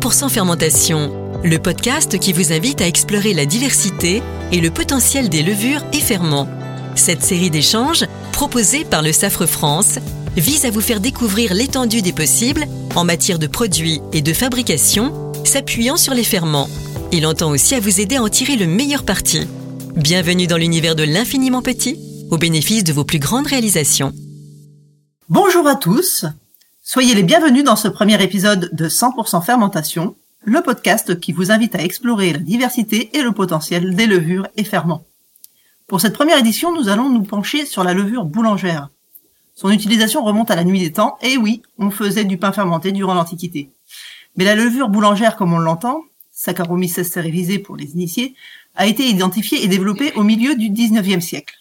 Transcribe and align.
100% 0.00 0.30
fermentation, 0.30 1.12
le 1.44 1.58
podcast 1.58 2.18
qui 2.18 2.32
vous 2.32 2.54
invite 2.54 2.80
à 2.80 2.86
explorer 2.86 3.34
la 3.34 3.44
diversité 3.44 4.22
et 4.50 4.58
le 4.58 4.70
potentiel 4.70 5.28
des 5.28 5.42
levures 5.42 5.84
et 5.92 6.00
ferments. 6.00 6.48
Cette 6.94 7.22
série 7.22 7.50
d'échanges, 7.50 8.06
proposée 8.32 8.86
par 8.86 9.02
le 9.02 9.12
Safre 9.12 9.44
France, 9.44 9.98
vise 10.38 10.64
à 10.64 10.70
vous 10.70 10.80
faire 10.80 11.00
découvrir 11.00 11.52
l'étendue 11.52 12.00
des 12.00 12.14
possibles 12.14 12.66
en 12.94 13.04
matière 13.04 13.38
de 13.38 13.46
produits 13.46 14.00
et 14.14 14.22
de 14.22 14.32
fabrication, 14.32 15.12
s'appuyant 15.44 15.98
sur 15.98 16.14
les 16.14 16.24
ferments. 16.24 16.70
Il 17.12 17.26
entend 17.26 17.50
aussi 17.50 17.74
à 17.74 17.80
vous 17.80 18.00
aider 18.00 18.16
à 18.16 18.22
en 18.22 18.30
tirer 18.30 18.56
le 18.56 18.66
meilleur 18.66 19.04
parti. 19.04 19.46
Bienvenue 19.96 20.46
dans 20.46 20.56
l'univers 20.56 20.96
de 20.96 21.02
l'infiniment 21.02 21.60
petit, 21.60 21.98
au 22.30 22.38
bénéfice 22.38 22.84
de 22.84 22.94
vos 22.94 23.04
plus 23.04 23.18
grandes 23.18 23.48
réalisations. 23.48 24.14
Bonjour 25.28 25.66
à 25.66 25.76
tous, 25.76 26.24
soyez 26.82 27.14
les 27.14 27.22
bienvenus 27.22 27.64
dans 27.64 27.76
ce 27.76 27.88
premier 27.88 28.22
épisode 28.22 28.70
de 28.72 28.88
100% 28.88 29.44
fermentation, 29.44 30.16
le 30.42 30.62
podcast 30.62 31.20
qui 31.20 31.32
vous 31.32 31.52
invite 31.52 31.74
à 31.74 31.82
explorer 31.82 32.32
la 32.32 32.38
diversité 32.38 33.10
et 33.16 33.22
le 33.22 33.32
potentiel 33.32 33.94
des 33.94 34.06
levures 34.06 34.48
et 34.56 34.64
ferments. 34.64 35.04
Pour 35.86 36.00
cette 36.00 36.14
première 36.14 36.38
édition, 36.38 36.74
nous 36.74 36.88
allons 36.88 37.10
nous 37.10 37.22
pencher 37.22 37.66
sur 37.66 37.84
la 37.84 37.92
levure 37.92 38.24
boulangère. 38.24 38.88
Son 39.54 39.70
utilisation 39.70 40.24
remonte 40.24 40.50
à 40.50 40.56
la 40.56 40.64
nuit 40.64 40.80
des 40.80 40.92
temps, 40.92 41.18
et 41.20 41.36
oui, 41.36 41.62
on 41.78 41.90
faisait 41.90 42.24
du 42.24 42.38
pain 42.38 42.52
fermenté 42.52 42.92
durant 42.92 43.14
l'Antiquité. 43.14 43.70
Mais 44.36 44.44
la 44.44 44.54
levure 44.54 44.88
boulangère, 44.88 45.36
comme 45.36 45.52
on 45.52 45.58
l'entend, 45.58 46.02
Saccharomyces 46.32 47.02
cerevisiae 47.02 47.58
pour 47.58 47.76
les 47.76 47.92
initiés, 47.92 48.34
a 48.74 48.86
été 48.86 49.06
identifiée 49.06 49.62
et 49.62 49.68
développée 49.68 50.12
au 50.14 50.22
milieu 50.22 50.54
du 50.54 50.70
19e 50.70 51.20
siècle. 51.20 51.56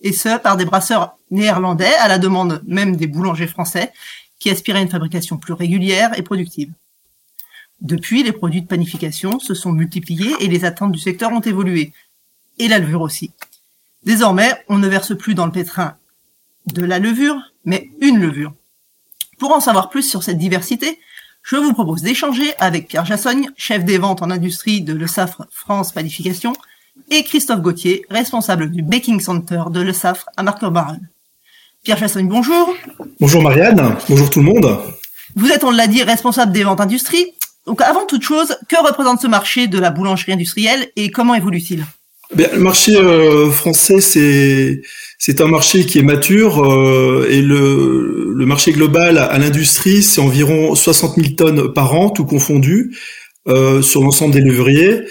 Et 0.00 0.12
ce, 0.12 0.38
par 0.38 0.56
des 0.56 0.64
brasseurs 0.64 1.16
néerlandais, 1.30 1.94
à 2.00 2.08
la 2.08 2.18
demande 2.18 2.62
même 2.66 2.96
des 2.96 3.06
boulangers 3.06 3.46
français, 3.46 3.92
qui 4.38 4.50
aspiraient 4.50 4.80
à 4.80 4.82
une 4.82 4.90
fabrication 4.90 5.36
plus 5.36 5.52
régulière 5.52 6.18
et 6.18 6.22
productive. 6.22 6.72
Depuis, 7.80 8.22
les 8.22 8.32
produits 8.32 8.62
de 8.62 8.66
panification 8.66 9.38
se 9.38 9.54
sont 9.54 9.72
multipliés 9.72 10.34
et 10.40 10.48
les 10.48 10.64
attentes 10.64 10.92
du 10.92 10.98
secteur 10.98 11.32
ont 11.32 11.40
évolué. 11.40 11.92
Et 12.58 12.68
la 12.68 12.78
levure 12.78 13.00
aussi. 13.00 13.32
Désormais, 14.04 14.64
on 14.68 14.78
ne 14.78 14.88
verse 14.88 15.16
plus 15.16 15.34
dans 15.34 15.46
le 15.46 15.52
pétrin 15.52 15.96
de 16.66 16.84
la 16.84 16.98
levure, 16.98 17.36
mais 17.64 17.90
une 18.00 18.20
levure. 18.20 18.54
Pour 19.38 19.52
en 19.52 19.60
savoir 19.60 19.90
plus 19.90 20.08
sur 20.08 20.22
cette 20.22 20.38
diversité, 20.38 20.98
je 21.42 21.56
vous 21.56 21.74
propose 21.74 22.02
d'échanger 22.02 22.54
avec 22.58 22.88
Pierre 22.88 23.04
Jassogne, 23.04 23.50
chef 23.56 23.84
des 23.84 23.98
ventes 23.98 24.22
en 24.22 24.30
industrie 24.30 24.80
de 24.80 24.94
Le 24.94 25.06
Safre 25.06 25.46
France 25.50 25.92
Panification, 25.92 26.54
et 27.10 27.24
Christophe 27.24 27.60
Gauthier, 27.60 28.06
responsable 28.08 28.70
du 28.70 28.82
Baking 28.82 29.20
Center 29.20 29.64
de 29.70 29.80
Le 29.80 29.92
Safre 29.92 30.26
à 30.36 30.42
Marcoeur-Baronne. 30.42 31.06
Pierre 31.84 31.98
Jassogne, 31.98 32.28
bonjour. 32.28 32.74
Bonjour 33.20 33.42
Marianne, 33.42 33.96
bonjour 34.08 34.30
tout 34.30 34.38
le 34.38 34.46
monde. 34.46 34.78
Vous 35.36 35.50
êtes, 35.50 35.64
on 35.64 35.70
l'a 35.70 35.86
dit, 35.86 36.02
responsable 36.02 36.50
des 36.50 36.64
ventes 36.64 36.80
industrie. 36.80 37.26
Donc 37.66 37.82
avant 37.82 38.06
toute 38.06 38.22
chose, 38.22 38.56
que 38.70 38.76
représente 38.82 39.20
ce 39.20 39.26
marché 39.26 39.66
de 39.66 39.78
la 39.78 39.90
boulangerie 39.90 40.32
industrielle 40.32 40.88
et 40.96 41.10
comment 41.10 41.34
évolue-t-il? 41.34 41.84
Bien, 42.34 42.48
le 42.54 42.60
marché 42.60 42.96
euh, 42.96 43.50
français, 43.50 44.00
c'est 44.00 44.80
c'est 45.18 45.42
un 45.42 45.46
marché 45.46 45.84
qui 45.84 45.98
est 45.98 46.02
mature 46.02 46.64
euh, 46.64 47.28
et 47.30 47.42
le, 47.42 48.32
le 48.34 48.46
marché 48.46 48.72
global 48.72 49.18
à, 49.18 49.38
l'industrie, 49.38 50.02
c'est 50.02 50.22
environ 50.22 50.74
60 50.74 51.16
000 51.16 51.28
tonnes 51.36 51.72
par 51.72 51.94
an, 51.94 52.08
tout 52.08 52.24
confondu, 52.24 52.96
euh, 53.46 53.82
sur 53.82 54.02
l'ensemble 54.02 54.32
des 54.32 54.40
levriers. 54.40 55.02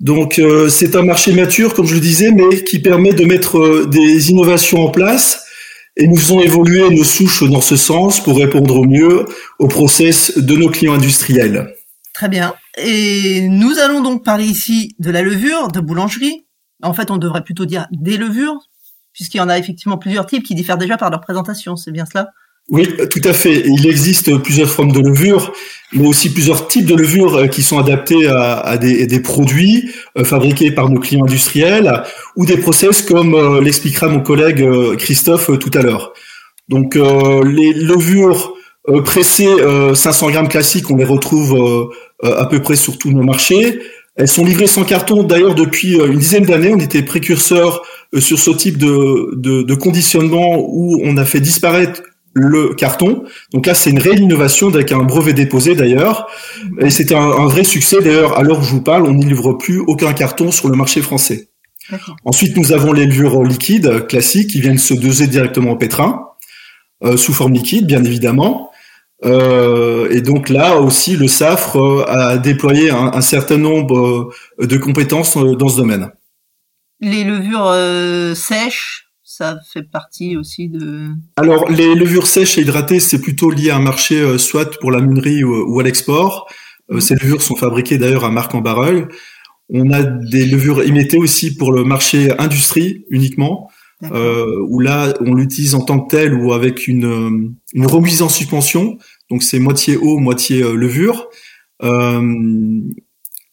Donc 0.00 0.40
euh, 0.40 0.68
c'est 0.68 0.96
un 0.96 1.02
marché 1.02 1.32
mature, 1.32 1.74
comme 1.74 1.86
je 1.86 1.94
le 1.94 2.00
disais, 2.00 2.30
mais 2.32 2.64
qui 2.64 2.80
permet 2.80 3.12
de 3.12 3.24
mettre 3.24 3.86
des 3.86 4.30
innovations 4.30 4.84
en 4.84 4.90
place. 4.90 5.44
Et 6.00 6.06
nous 6.06 6.16
faisons 6.16 6.40
évoluer 6.40 6.88
nos 6.94 7.02
souches 7.02 7.42
dans 7.42 7.60
ce 7.60 7.76
sens 7.76 8.22
pour 8.22 8.36
répondre 8.36 8.76
au 8.76 8.84
mieux 8.84 9.26
au 9.58 9.66
process 9.66 10.38
de 10.38 10.56
nos 10.56 10.70
clients 10.70 10.94
industriels. 10.94 11.74
Très 12.14 12.28
bien. 12.28 12.54
Et 12.76 13.48
nous 13.48 13.78
allons 13.80 14.00
donc 14.00 14.24
parler 14.24 14.44
ici 14.44 14.94
de 15.00 15.10
la 15.10 15.22
levure, 15.22 15.68
de 15.68 15.80
boulangerie. 15.80 16.46
En 16.84 16.94
fait, 16.94 17.10
on 17.10 17.16
devrait 17.16 17.42
plutôt 17.42 17.66
dire 17.66 17.88
des 17.90 18.16
levures, 18.16 18.56
puisqu'il 19.12 19.38
y 19.38 19.40
en 19.40 19.48
a 19.48 19.58
effectivement 19.58 19.98
plusieurs 19.98 20.26
types 20.26 20.44
qui 20.44 20.54
diffèrent 20.54 20.78
déjà 20.78 20.96
par 20.96 21.10
leur 21.10 21.20
présentation, 21.20 21.74
c'est 21.74 21.90
bien 21.90 22.06
cela? 22.06 22.28
Oui, 22.70 22.86
tout 23.10 23.20
à 23.24 23.32
fait. 23.32 23.62
Il 23.64 23.86
existe 23.86 24.36
plusieurs 24.42 24.68
formes 24.68 24.92
de 24.92 25.00
levure, 25.00 25.54
mais 25.94 26.06
aussi 26.06 26.30
plusieurs 26.30 26.68
types 26.68 26.84
de 26.84 26.94
levures 26.94 27.36
euh, 27.36 27.46
qui 27.46 27.62
sont 27.62 27.78
adaptés 27.78 28.26
à, 28.26 28.76
des, 28.76 29.20
produits 29.20 29.90
euh, 30.18 30.24
fabriqués 30.24 30.70
par 30.70 30.90
nos 30.90 31.00
clients 31.00 31.24
industriels 31.24 32.02
ou 32.36 32.44
des 32.44 32.58
process 32.58 33.00
comme 33.00 33.34
euh, 33.34 33.62
l'expliquera 33.62 34.08
mon 34.08 34.20
collègue 34.20 34.68
Christophe 34.98 35.50
tout 35.58 35.70
à 35.72 35.80
l'heure. 35.80 36.12
Donc 36.68 36.96
les 36.96 37.72
levures 37.72 38.52
pressées 39.06 39.48
500 39.94 40.30
grammes 40.30 40.48
classiques, 40.48 40.90
on 40.90 40.96
les 40.96 41.04
retrouve 41.04 41.90
à 42.22 42.44
peu 42.44 42.60
près 42.60 42.76
sur 42.76 42.98
tous 42.98 43.10
nos 43.10 43.22
marchés. 43.22 43.80
Elles 44.16 44.28
sont 44.28 44.44
livrées 44.44 44.66
sans 44.66 44.84
carton. 44.84 45.22
D'ailleurs, 45.22 45.54
depuis 45.54 45.94
une 45.94 46.18
dizaine 46.18 46.44
d'années, 46.44 46.74
on 46.74 46.78
était 46.78 47.00
précurseur 47.00 47.80
sur 48.18 48.38
ce 48.38 48.50
type 48.50 48.76
de 48.76 49.74
conditionnement 49.76 50.58
où 50.58 51.00
on 51.02 51.16
a 51.16 51.24
fait 51.24 51.40
disparaître 51.40 52.02
le 52.40 52.74
carton. 52.74 53.24
Donc 53.52 53.66
là, 53.66 53.74
c'est 53.74 53.90
une 53.90 53.98
réelle 53.98 54.20
innovation 54.20 54.68
avec 54.68 54.92
un 54.92 55.02
brevet 55.02 55.32
déposé 55.32 55.74
d'ailleurs. 55.74 56.28
Et 56.80 56.90
c'était 56.90 57.14
un, 57.14 57.46
vrai 57.46 57.64
succès. 57.64 57.96
D'ailleurs, 58.02 58.38
à 58.38 58.42
l'heure 58.42 58.60
où 58.60 58.62
je 58.62 58.70
vous 58.70 58.82
parle, 58.82 59.06
on 59.06 59.12
n'y 59.12 59.26
livre 59.26 59.54
plus 59.54 59.78
aucun 59.80 60.12
carton 60.12 60.50
sur 60.50 60.68
le 60.68 60.76
marché 60.76 61.02
français. 61.02 61.48
Ensuite, 62.24 62.56
nous 62.56 62.72
avons 62.72 62.92
les 62.92 63.06
levures 63.06 63.42
liquides 63.42 64.06
classiques 64.06 64.50
qui 64.50 64.60
viennent 64.60 64.78
se 64.78 64.94
doser 64.94 65.26
directement 65.26 65.72
au 65.72 65.76
pétrin, 65.76 66.28
euh, 67.02 67.16
sous 67.16 67.32
forme 67.32 67.54
liquide, 67.54 67.86
bien 67.86 68.04
évidemment. 68.04 68.70
Euh, 69.24 70.08
et 70.10 70.20
donc 70.20 70.48
là 70.48 70.76
aussi, 70.80 71.16
le 71.16 71.26
SAFRE 71.26 71.76
euh, 71.76 72.04
a 72.06 72.38
déployé 72.38 72.90
un, 72.90 73.12
un 73.14 73.20
certain 73.20 73.56
nombre 73.56 74.30
de 74.60 74.76
compétences 74.76 75.36
dans 75.36 75.68
ce 75.68 75.76
domaine. 75.76 76.10
Les 77.00 77.24
levures 77.24 78.36
sèches, 78.36 79.07
ça 79.38 79.60
fait 79.64 79.84
partie 79.84 80.36
aussi 80.36 80.68
de... 80.68 81.10
Alors, 81.36 81.70
les 81.70 81.94
levures 81.94 82.26
sèches 82.26 82.58
et 82.58 82.62
hydratées, 82.62 82.98
c'est 82.98 83.20
plutôt 83.20 83.50
lié 83.50 83.70
à 83.70 83.76
un 83.76 83.80
marché 83.80 84.20
euh, 84.20 84.36
soit 84.36 84.80
pour 84.80 84.90
la 84.90 85.00
minerie 85.00 85.44
ou, 85.44 85.78
à 85.78 85.84
l'export. 85.84 86.48
Euh, 86.90 86.94
mhm. 86.94 87.00
Ces 87.00 87.14
levures 87.14 87.40
sont 87.40 87.54
fabriquées 87.54 87.98
d'ailleurs 87.98 88.24
à 88.24 88.32
marc 88.32 88.52
en 88.56 88.60
barrel. 88.60 89.06
On 89.68 89.92
a 89.92 90.02
des 90.02 90.44
levures 90.44 90.82
émettées 90.82 91.18
aussi 91.18 91.54
pour 91.54 91.70
le 91.70 91.84
marché 91.84 92.32
industrie 92.40 93.04
uniquement, 93.10 93.70
euh, 94.10 94.44
où 94.68 94.80
là, 94.80 95.14
on 95.20 95.34
l'utilise 95.34 95.76
en 95.76 95.82
tant 95.82 96.00
que 96.00 96.10
tel 96.10 96.34
ou 96.34 96.52
avec 96.52 96.88
une, 96.88 97.54
une 97.74 97.86
remise 97.86 98.22
en 98.22 98.28
suspension. 98.28 98.98
Donc, 99.30 99.44
c'est 99.44 99.60
moitié 99.60 99.96
eau, 99.96 100.18
moitié 100.18 100.62
levure. 100.62 101.28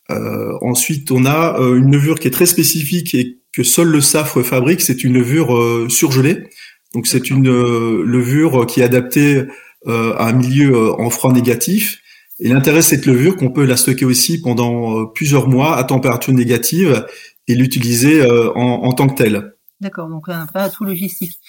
ensuite, 0.10 1.12
on 1.12 1.26
a 1.28 1.60
une 1.60 1.92
levure 1.92 2.18
qui 2.18 2.28
est 2.28 2.32
très 2.32 2.48
spécifique 2.48 3.14
et 3.14 3.38
que 3.56 3.64
seul 3.64 3.88
le 3.88 4.02
SAFRE 4.02 4.44
fabrique, 4.44 4.82
c'est 4.82 5.04
une 5.04 5.14
levure 5.14 5.56
euh, 5.56 5.88
surgelée. 5.90 6.50
Donc 6.94 7.08
c'est 7.08 7.30
une 7.30 7.48
euh, 7.48 8.04
levure 8.04 8.66
qui 8.68 8.82
est 8.82 8.84
adaptée 8.84 9.44
euh, 9.88 10.14
à 10.18 10.28
un 10.28 10.34
milieu 10.34 10.92
en 11.00 11.10
froid 11.10 11.32
négatif. 11.32 12.02
Et 12.40 12.50
l'intérêt 12.50 12.80
de 12.80 12.84
cette 12.84 13.06
levure, 13.06 13.38
qu'on 13.38 13.52
peut 13.52 13.64
la 13.64 13.78
stocker 13.78 14.04
aussi 14.04 14.42
pendant 14.42 15.06
plusieurs 15.06 15.48
mois 15.48 15.78
à 15.78 15.86
température 15.86 16.34
négative 16.34 17.06
et 17.48 17.56
l'utiliser 17.56 18.22
en, 18.56 18.92
tant 18.92 19.08
que 19.08 19.16
telle. 19.16 19.54
D'accord, 19.80 20.10
donc 20.10 20.28
un 20.28 20.46
pas 20.46 20.70
tout 20.70 20.84
logistique. 20.84 21.40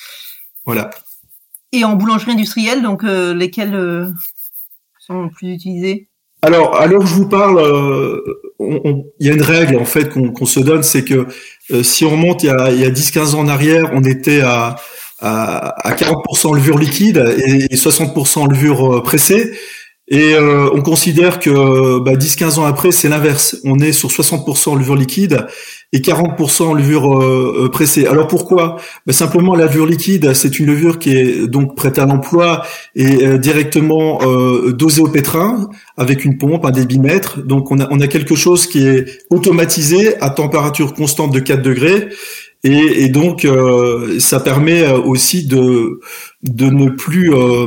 Voilà. 0.65 0.91
Et 1.73 1.83
en 1.83 1.97
boulangerie 1.97 2.33
industrielle, 2.33 2.83
donc 2.83 3.03
lesquels 3.03 4.15
sont 5.01 5.29
plus 5.29 5.55
utilisés 5.55 6.09
alors, 6.43 6.81
où 7.03 7.07
je 7.07 7.15
vous 7.15 7.29
parle, 7.29 8.23
il 8.61 9.27
y 9.27 9.31
a 9.31 9.33
une 9.33 9.43
règle 9.43 9.79
en 9.79 9.85
fait 9.85 10.09
qu'on 10.11 10.47
se 10.47 10.61
donne, 10.61 10.85
c'est 10.85 11.05
que 11.05 11.27
si 11.83 12.05
on 12.05 12.11
remonte 12.11 12.43
il 12.43 12.47
y 12.47 12.51
a, 12.51 12.71
il 12.71 12.81
y 12.81 12.85
a 12.85 12.91
10-15 12.91 13.35
ans 13.35 13.41
en 13.41 13.49
arrière, 13.49 13.91
on 13.93 14.03
était 14.05 14.41
à, 14.41 14.77
à, 15.21 15.89
à 15.89 15.95
40% 15.95 16.55
levure 16.55 16.79
liquide 16.79 17.19
et, 17.39 17.75
60% 17.75 18.51
levure 18.51 18.97
euh, 18.97 19.03
pressée. 19.03 19.59
Et 20.09 20.35
euh, 20.35 20.71
on 20.73 20.83
considère 20.83 21.41
que 21.41 21.99
bah, 21.99 22.15
10-15 22.15 22.61
ans 22.61 22.65
après, 22.65 22.93
c'est 22.93 23.09
l'inverse. 23.09 23.57
On 23.65 23.81
est 23.81 23.91
sur 23.93 24.09
60% 24.09 24.79
levure 24.79 24.95
liquide 24.95 25.47
et 25.93 25.99
40% 25.99 26.77
levure 26.77 27.21
euh, 27.21 27.65
euh, 27.65 27.69
pressée. 27.69 28.07
Alors 28.07 28.29
pourquoi? 28.29 28.77
Bah, 29.07 29.13
Simplement, 29.13 29.57
la 29.57 29.67
levure 29.67 29.87
liquide, 29.87 30.33
c'est 30.35 30.61
une 30.61 30.67
levure 30.67 31.01
qui 31.01 31.17
est 31.17 31.49
donc 31.49 31.75
prête 31.75 31.99
à 31.99 32.07
l'emploi 32.07 32.63
et 32.95 33.39
directement 33.39 34.21
dosée 34.71 35.01
au 35.01 35.09
pétrin 35.09 35.69
avec 35.97 36.25
une 36.25 36.39
pompe, 36.39 36.65
un 36.65 36.71
débitmètre. 36.71 37.43
Donc 37.45 37.73
on 37.73 37.81
a, 37.81 37.89
on 37.91 38.01
a 38.01 38.07
quelque 38.07 38.37
chose 38.37 38.69
qui 38.69 38.87
est 38.87 39.07
automatisé 39.31 40.21
à 40.23 40.31
température 40.31 40.95
constante 40.95 41.33
de 41.33 41.41
4 41.41 41.63
degrés. 41.63 42.09
Et, 42.65 43.05
et 43.05 43.09
donc, 43.09 43.47
ça 44.19 44.41
permet 44.41 44.89
aussi 44.91 45.47
de, 45.47 46.01
de 46.43 46.67
ne 46.67 46.91
plus 46.91 47.35
euh, 47.35 47.67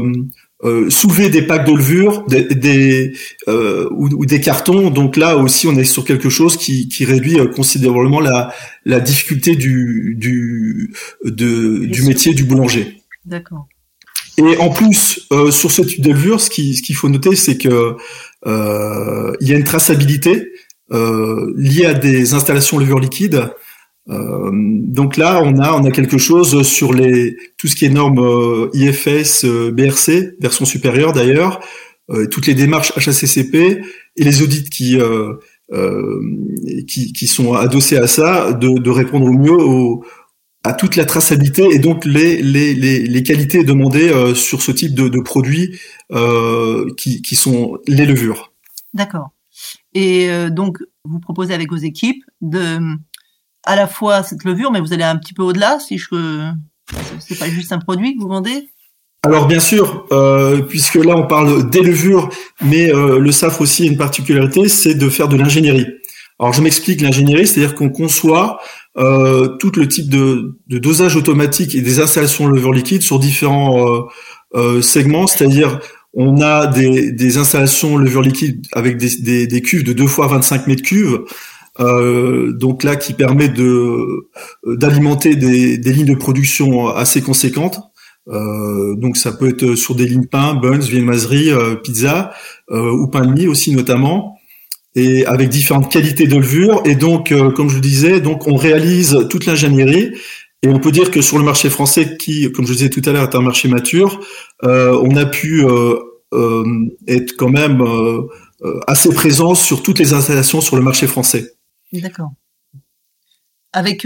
soulever 0.90 1.30
des 1.30 1.42
packs 1.42 1.66
de 1.66 1.72
levure, 1.72 2.26
des, 2.28 3.14
euh, 3.48 3.88
ou, 3.92 4.26
des 4.26 4.42
cartons. 4.42 4.90
Donc 4.90 5.16
là 5.16 5.38
aussi, 5.38 5.68
on 5.68 5.78
est 5.78 5.86
sur 5.86 6.04
quelque 6.04 6.30
chose 6.30 6.58
qui, 6.58 6.90
qui 6.90 7.06
réduit 7.06 7.40
euh, 7.40 7.48
considérablement 7.48 8.20
la, 8.20 8.54
la 8.86 9.00
difficulté 9.00 9.56
du 9.56 10.16
du 10.18 10.94
de, 11.24 11.86
du 11.86 12.04
métier 12.04 12.34
du 12.34 12.44
boulanger. 12.44 13.02
D'accord. 13.26 13.68
Et 14.38 14.58
en 14.58 14.70
plus, 14.70 15.28
euh, 15.32 15.52
sur 15.52 15.72
ce 15.72 15.82
type 15.82 16.02
de 16.02 16.12
levure, 16.12 16.40
ce 16.40 16.50
qui 16.50 16.76
ce 16.76 16.82
qu'il 16.82 16.96
faut 16.96 17.10
noter, 17.10 17.36
c'est 17.36 17.58
que 17.58 17.96
euh, 18.46 19.34
il 19.42 19.48
y 19.48 19.54
a 19.54 19.58
une 19.58 19.64
traçabilité 19.64 20.52
euh, 20.92 21.54
liée 21.56 21.86
à 21.86 21.94
des 21.94 22.34
installations 22.34 22.78
levure 22.78 23.00
liquide. 23.00 23.50
Euh, 24.10 24.50
donc 24.54 25.18
là, 25.18 25.42
on 25.44 25.58
a 25.60 25.74
on 25.74 25.86
a 25.86 25.92
quelque 25.92 26.18
chose 26.18 26.64
sur 26.64 26.94
les 26.94 27.38
tout 27.58 27.68
ce 27.68 27.76
qui 27.76 27.86
est 27.86 27.90
normes 27.90 28.20
euh, 28.20 28.70
IFS, 28.74 29.46
BRC, 29.72 30.36
version 30.40 30.66
supérieure 30.66 31.14
d'ailleurs, 31.14 31.60
toutes 32.32 32.48
les 32.48 32.56
démarches 32.56 32.92
HACCP 32.98 33.56
et 34.16 34.24
les 34.24 34.42
audits 34.42 34.64
qui 34.64 34.98
qui, 36.88 37.14
qui, 37.14 37.28
sont 37.28 37.54
adossés 37.54 37.98
à 37.98 38.08
ça, 38.08 38.54
de, 38.54 38.80
de 38.80 38.90
répondre 38.90 39.28
au 39.28 39.34
mieux 39.34 39.52
aux, 39.52 40.04
à 40.64 40.74
toute 40.74 40.96
la 40.96 41.06
traçabilité 41.06 41.64
et 41.72 41.80
donc 41.80 42.06
les, 42.06 42.42
les, 42.42 42.74
les, 42.74 43.00
les 43.00 43.24
qualités 43.24 43.64
demandées 43.64 44.10
euh, 44.10 44.36
sur 44.36 44.62
ce 44.62 44.72
type 44.72 44.94
de, 44.94 45.08
de 45.08 45.22
produits 45.22 45.80
euh, 46.12 46.86
qui, 46.98 47.22
qui 47.22 47.36
sont 47.36 47.78
les 47.88 48.06
levures. 48.06 48.54
D'accord. 48.94 49.30
Et 49.94 50.30
euh, 50.30 50.50
donc, 50.50 50.80
vous 51.06 51.20
proposez 51.20 51.54
avec 51.54 51.70
vos 51.70 51.78
équipes 51.78 52.24
de 52.42 52.80
à 53.66 53.76
la 53.76 53.88
fois 53.88 54.24
cette 54.24 54.44
levure, 54.44 54.72
mais 54.72 54.80
vous 54.80 54.94
allez 54.94 55.04
un 55.04 55.18
petit 55.18 55.34
peu 55.34 55.44
au-delà, 55.44 55.80
si 55.80 55.98
je 55.98 56.52
c'est 57.20 57.38
pas 57.38 57.50
juste 57.50 57.72
un 57.72 57.80
produit 57.80 58.16
que 58.16 58.22
vous 58.22 58.30
vendez? 58.30 58.70
Alors 59.24 59.48
bien 59.48 59.60
sûr, 59.60 60.06
euh, 60.12 60.62
puisque 60.62 60.96
là 60.96 61.16
on 61.16 61.28
parle 61.28 61.70
des 61.70 61.82
levures, 61.82 62.30
mais 62.62 62.94
euh, 62.94 63.20
le 63.20 63.32
SAF 63.32 63.60
aussi 63.60 63.84
a 63.84 63.86
une 63.88 63.98
particularité, 63.98 64.70
c'est 64.70 64.96
de 64.96 65.10
faire 65.10 65.28
de 65.28 65.36
l'ingénierie. 65.36 65.88
Alors 66.40 66.54
je 66.54 66.62
m'explique 66.62 67.02
l'ingénierie, 67.02 67.46
c'est-à-dire 67.46 67.76
qu'on 67.76 67.90
conçoit 67.90 68.60
euh, 68.98 69.50
tout 69.58 69.72
le 69.76 69.90
type 69.90 70.10
de, 70.10 70.58
dosage 70.68 71.18
automatique 71.18 71.76
et 71.76 71.82
des 71.82 72.00
installations 72.00 72.48
de 72.48 72.54
levure 72.54 72.72
liquide 72.72 73.02
sur 73.02 73.20
différents 73.20 74.08
segments, 74.82 75.28
c'est-à-dire 75.28 75.80
on 76.14 76.42
a 76.42 76.68
des, 76.68 77.38
installations 77.38 77.98
levure 77.98 78.22
liquide 78.22 78.66
avec 78.72 78.98
des, 78.98 79.62
cuves 79.62 79.84
de 79.84 79.94
2 79.94 80.08
fois 80.08 80.28
25 80.28 80.68
mètres 80.68 80.82
cubes, 80.82 81.26
euh, 81.80 82.52
donc 82.54 82.84
là 82.84 82.96
qui 82.96 83.14
permet 83.14 83.50
de 83.50 84.30
d'alimenter 84.66 85.36
des, 85.36 85.78
des, 85.78 85.94
lignes 85.94 86.06
de 86.06 86.16
production 86.16 86.88
assez 86.88 87.22
conséquentes. 87.22 87.80
Euh, 88.28 88.96
donc 88.96 89.18
ça 89.18 89.32
peut 89.32 89.48
être 89.50 89.76
sur 89.76 89.96
des 89.96 90.06
lignes 90.06 90.28
pain, 90.28 90.54
buns, 90.54 90.80
viennoiserie, 90.80 91.52
pizza 91.84 92.32
ou 92.72 93.08
pain 93.08 93.26
de 93.26 93.34
mie 93.34 93.48
aussi 93.48 93.74
notamment 93.74 94.40
et 94.96 95.26
avec 95.26 95.50
différentes 95.50 95.92
qualités 95.92 96.28
de 96.28 96.36
levure. 96.36 96.82
Et 96.86 96.96
donc, 96.96 97.32
euh, 97.32 97.52
comme 97.52 97.70
je 97.70 97.76
vous 97.76 97.82
disais, 97.82 98.22
donc 98.22 98.48
on 98.48 98.56
réalise 98.56 99.28
toute 99.30 99.46
l'ingénierie. 99.46 100.12
Et 100.62 100.68
on 100.68 100.80
peut 100.80 100.92
dire 100.92 101.10
que 101.10 101.22
sur 101.22 101.38
le 101.38 101.44
marché 101.44 101.70
français, 101.70 102.18
qui, 102.18 102.52
comme 102.52 102.68
je 102.68 102.74
disais 102.74 102.90
tout 102.90 103.02
à 103.06 103.12
l'heure, 103.14 103.24
est 103.24 103.36
un 103.36 103.42
marché 103.42 103.70
mature, 103.70 104.20
euh, 104.66 105.00
on 105.04 105.16
a 105.16 105.26
pu 105.26 105.66
euh, 105.66 105.96
être 107.08 107.38
quand 107.38 107.50
même 107.50 107.82
assez 108.86 109.10
présent 109.14 109.56
sur 109.56 109.82
toutes 109.82 110.00
les 110.00 110.12
installations 110.14 110.60
sur 110.60 110.76
le 110.76 110.82
marché 110.82 111.08
français. 111.08 111.54
D'accord. 111.94 112.32
Avec 113.74 114.06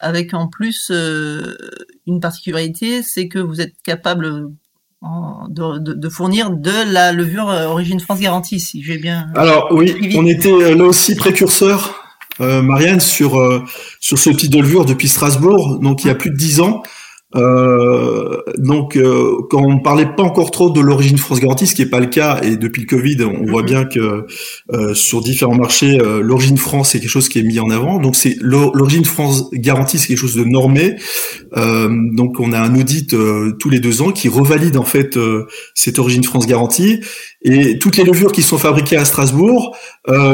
avec 0.00 0.34
en 0.34 0.48
plus 0.48 0.90
une 0.90 2.20
particularité, 2.20 3.02
c'est 3.02 3.28
que 3.28 3.38
vous 3.38 3.60
êtes 3.60 3.74
capable 3.82 4.50
de, 5.02 5.78
de, 5.78 5.94
de, 5.94 6.08
fournir 6.08 6.50
de 6.50 6.92
la 6.92 7.12
levure 7.12 7.48
euh, 7.48 7.66
Origine 7.66 8.00
France 8.00 8.20
garantie, 8.20 8.60
si 8.60 8.82
j'ai 8.82 8.98
bien. 8.98 9.28
Alors 9.36 9.68
oui, 9.70 10.14
on 10.16 10.26
était 10.26 10.52
euh, 10.52 10.74
là 10.74 10.84
aussi 10.84 11.14
précurseur, 11.14 12.02
euh, 12.40 12.62
Marianne, 12.62 13.00
sur 13.00 13.38
euh, 13.38 13.64
sur 14.00 14.18
ce 14.18 14.30
type 14.30 14.50
de 14.50 14.58
levure 14.58 14.84
depuis 14.84 15.08
Strasbourg, 15.08 15.78
donc 15.80 16.04
il 16.04 16.08
y 16.08 16.10
a 16.10 16.14
plus 16.14 16.30
de 16.30 16.36
dix 16.36 16.60
ans. 16.60 16.82
Euh, 17.36 18.42
donc, 18.56 18.96
euh, 18.96 19.36
quand 19.50 19.62
on 19.62 19.80
parlait 19.80 20.06
pas 20.16 20.22
encore 20.22 20.50
trop 20.50 20.70
de 20.70 20.80
l'origine 20.80 21.18
France 21.18 21.40
garantie, 21.40 21.66
ce 21.66 21.74
qui 21.74 21.82
est 21.82 21.90
pas 21.90 22.00
le 22.00 22.06
cas, 22.06 22.40
et 22.42 22.56
depuis 22.56 22.82
le 22.82 22.86
Covid, 22.86 23.22
on 23.24 23.44
voit 23.44 23.62
mhm. 23.62 23.66
bien 23.68 23.84
que 23.84 24.26
euh, 24.72 24.94
sur 24.94 25.20
différents 25.20 25.54
marchés, 25.54 26.00
euh, 26.00 26.20
l'origine 26.22 26.56
France 26.56 26.90
c'est 26.90 27.00
quelque 27.00 27.10
chose 27.10 27.28
qui 27.28 27.38
est 27.38 27.42
mis 27.42 27.60
en 27.60 27.68
avant. 27.70 27.98
Donc, 27.98 28.16
c'est 28.16 28.36
l'origine 28.40 29.04
France 29.04 29.50
garantie, 29.52 29.98
c'est 29.98 30.08
quelque 30.08 30.18
chose 30.18 30.36
de 30.36 30.44
normé. 30.44 30.96
donc, 31.54 32.40
on 32.40 32.52
a 32.52 32.60
un 32.60 32.74
audit 32.74 33.14
tous 33.58 33.70
les 33.70 33.80
deux 33.80 34.00
ans 34.02 34.12
qui 34.12 34.28
revalide 34.28 34.76
en 34.76 34.84
fait 34.84 35.18
cette 35.74 35.98
origine 35.98 36.24
France 36.24 36.46
garantie. 36.46 37.00
Et 37.42 37.78
toutes 37.78 37.96
les 37.96 38.04
levures 38.04 38.32
qui 38.32 38.42
sont 38.42 38.58
fabriquées 38.58 38.96
à 38.96 39.04
Strasbourg 39.04 39.76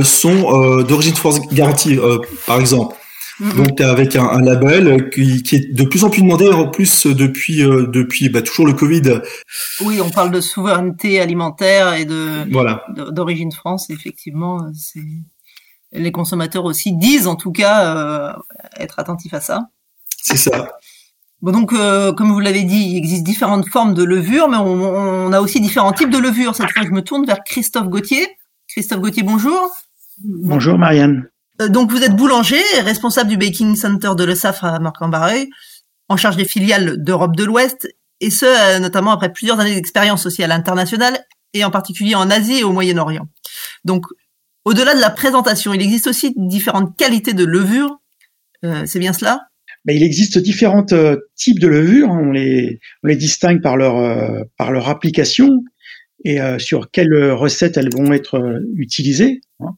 sont 0.02 0.82
d'origine 0.82 1.14
France 1.14 1.40
garantie, 1.52 1.98
par 2.46 2.60
exemple. 2.60 2.94
Donc 3.52 3.80
avec 3.80 4.16
un, 4.16 4.24
un 4.24 4.40
label 4.40 5.10
qui, 5.10 5.42
qui, 5.42 5.56
est 5.56 5.74
de 5.74 5.84
plus 5.84 6.04
en 6.04 6.10
plus 6.10 6.22
demandé 6.22 6.48
en 6.48 6.68
plus 6.68 7.06
depuis 7.06 7.62
euh, 7.62 7.86
depuis 7.86 8.28
bah, 8.28 8.42
toujours 8.42 8.66
le 8.66 8.72
Covid. 8.72 9.20
Oui, 9.82 10.00
on 10.00 10.10
parle 10.10 10.30
de 10.30 10.40
souveraineté 10.40 11.20
alimentaire 11.20 11.94
et 11.94 12.04
de 12.04 12.50
voilà. 12.50 12.84
d'origine 13.10 13.52
France. 13.52 13.90
Effectivement, 13.90 14.66
c'est 14.74 15.00
les 15.92 16.12
consommateurs 16.12 16.64
aussi 16.64 16.92
disent 16.92 17.26
en 17.26 17.36
tout 17.36 17.52
cas 17.52 17.96
euh, 17.96 18.32
être 18.78 18.98
attentifs 18.98 19.34
à 19.34 19.40
ça. 19.40 19.68
C'est 20.22 20.38
ça. 20.38 20.70
Bon 21.42 21.52
donc 21.52 21.72
euh, 21.72 22.12
comme 22.12 22.32
vous 22.32 22.40
l'avez 22.40 22.62
dit, 22.62 22.92
il 22.92 22.96
existe 22.96 23.24
différentes 23.24 23.68
formes 23.68 23.94
de 23.94 24.04
levure, 24.04 24.48
mais 24.48 24.56
on, 24.56 25.26
on, 25.26 25.32
a 25.32 25.40
aussi 25.40 25.60
différents 25.60 25.92
types 25.92 26.10
de 26.10 26.18
levure. 26.18 26.54
Cette 26.54 26.70
fois, 26.70 26.82
je 26.84 26.90
me 26.90 27.02
tourne 27.02 27.26
vers 27.26 27.44
Christophe 27.44 27.88
Gauthier. 27.88 28.26
Christophe 28.68 29.00
Gauthier, 29.00 29.22
bonjour. 29.22 29.70
Bonjour 30.22 30.78
Marianne. 30.78 31.28
Euh, 31.60 31.68
donc 31.68 31.90
vous 31.90 32.02
êtes 32.02 32.16
boulanger, 32.16 32.62
responsable 32.82 33.30
du 33.30 33.36
Baking 33.36 33.76
Center 33.76 34.12
de 34.16 34.24
l'ESAF 34.24 34.64
à 34.64 34.78
Marc-en-Barreuil, 34.78 35.48
en 36.08 36.16
charge 36.16 36.36
des 36.36 36.44
filiales 36.44 37.02
d'Europe 37.02 37.36
de 37.36 37.44
l'Ouest, 37.44 37.88
et 38.20 38.30
ce, 38.30 38.46
euh, 38.46 38.78
notamment 38.78 39.12
après 39.12 39.32
plusieurs 39.32 39.60
années 39.60 39.74
d'expérience 39.74 40.26
aussi 40.26 40.42
à 40.42 40.46
l'international, 40.46 41.18
et 41.52 41.64
en 41.64 41.70
particulier 41.70 42.14
en 42.14 42.30
Asie 42.30 42.60
et 42.60 42.64
au 42.64 42.72
Moyen-Orient. 42.72 43.28
Donc, 43.84 44.06
au-delà 44.64 44.94
de 44.94 45.00
la 45.00 45.10
présentation, 45.10 45.72
il 45.72 45.82
existe 45.82 46.06
aussi 46.06 46.32
différentes 46.36 46.96
qualités 46.96 47.34
de 47.34 47.44
levure. 47.44 48.00
Euh, 48.64 48.82
c'est 48.86 48.98
bien 48.98 49.12
cela? 49.12 49.48
Ben, 49.84 49.94
Il 49.94 50.02
existe 50.02 50.38
différents 50.38 50.84
types 51.36 51.60
de 51.60 51.68
levures. 51.68 52.08
On 52.08 52.32
les, 52.32 52.80
on 53.02 53.08
les 53.08 53.16
distingue 53.16 53.60
par 53.60 53.76
leur, 53.76 54.46
par 54.56 54.72
leur 54.72 54.88
application 54.88 55.62
et 56.24 56.38
sur 56.58 56.90
quelles 56.90 57.32
recettes 57.32 57.76
elles 57.76 57.94
vont 57.94 58.10
être 58.14 58.62
utilisées. 58.74 59.42
Hein. 59.60 59.76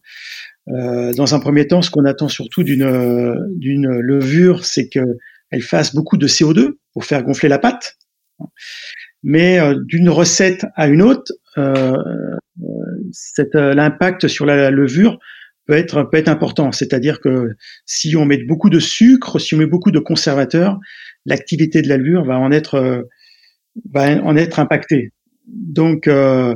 Euh, 0.69 1.13
dans 1.13 1.35
un 1.35 1.41
premier 1.41 1.67
temps, 1.67 1.83
ce 1.83 1.91
qu'on 1.91 2.05
attend 2.05 2.29
surtout 2.29 2.63
d'une 2.63 3.49
d'une 3.57 3.89
levure, 3.89 4.65
c'est 4.65 4.89
qu'elle 4.89 5.63
fasse 5.63 5.95
beaucoup 5.95 6.17
de 6.17 6.27
CO2 6.27 6.73
pour 6.93 7.05
faire 7.05 7.23
gonfler 7.23 7.49
la 7.49 7.59
pâte. 7.59 7.97
Mais 9.23 9.59
euh, 9.61 9.75
d'une 9.87 10.09
recette 10.09 10.67
à 10.75 10.89
une 10.89 11.03
autre, 11.03 11.33
euh, 11.59 11.97
euh 13.55 13.75
l'impact 13.75 14.29
sur 14.29 14.47
la 14.47 14.71
levure 14.71 15.19
peut 15.67 15.75
être 15.75 16.03
peut 16.05 16.19
être 16.19 16.29
important. 16.29 16.73
C'est-à-dire 16.73 17.21
que 17.21 17.51
si 17.85 18.17
on 18.17 18.25
met 18.25 18.43
beaucoup 18.45 18.71
de 18.71 18.81
sucre, 18.81 19.39
si 19.39 19.55
on 19.55 19.59
met 19.59 19.67
beaucoup 19.67 19.91
de 19.91 19.99
conservateurs, 19.99 20.79
l'activité 21.25 21.83
de 21.83 21.89
la 21.89 21.97
levure 21.97 22.25
va 22.25 22.39
en 22.39 22.51
être 22.51 23.07
va 23.93 24.23
en 24.23 24.37
être 24.37 24.59
impactée. 24.59 25.13
Donc, 25.47 26.09
euh, 26.09 26.55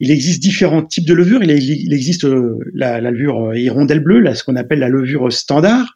il 0.00 0.10
existe 0.10 0.42
différents 0.42 0.82
types 0.82 1.06
de 1.06 1.14
levures. 1.14 1.42
Il, 1.42 1.50
existe 1.92 2.24
euh, 2.24 2.58
la, 2.72 3.00
levure 3.00 3.50
euh, 3.50 3.58
hirondelle 3.58 4.00
bleue, 4.00 4.20
là, 4.20 4.34
ce 4.34 4.42
qu'on 4.42 4.56
appelle 4.56 4.80
la 4.80 4.88
levure 4.88 5.32
standard. 5.32 5.94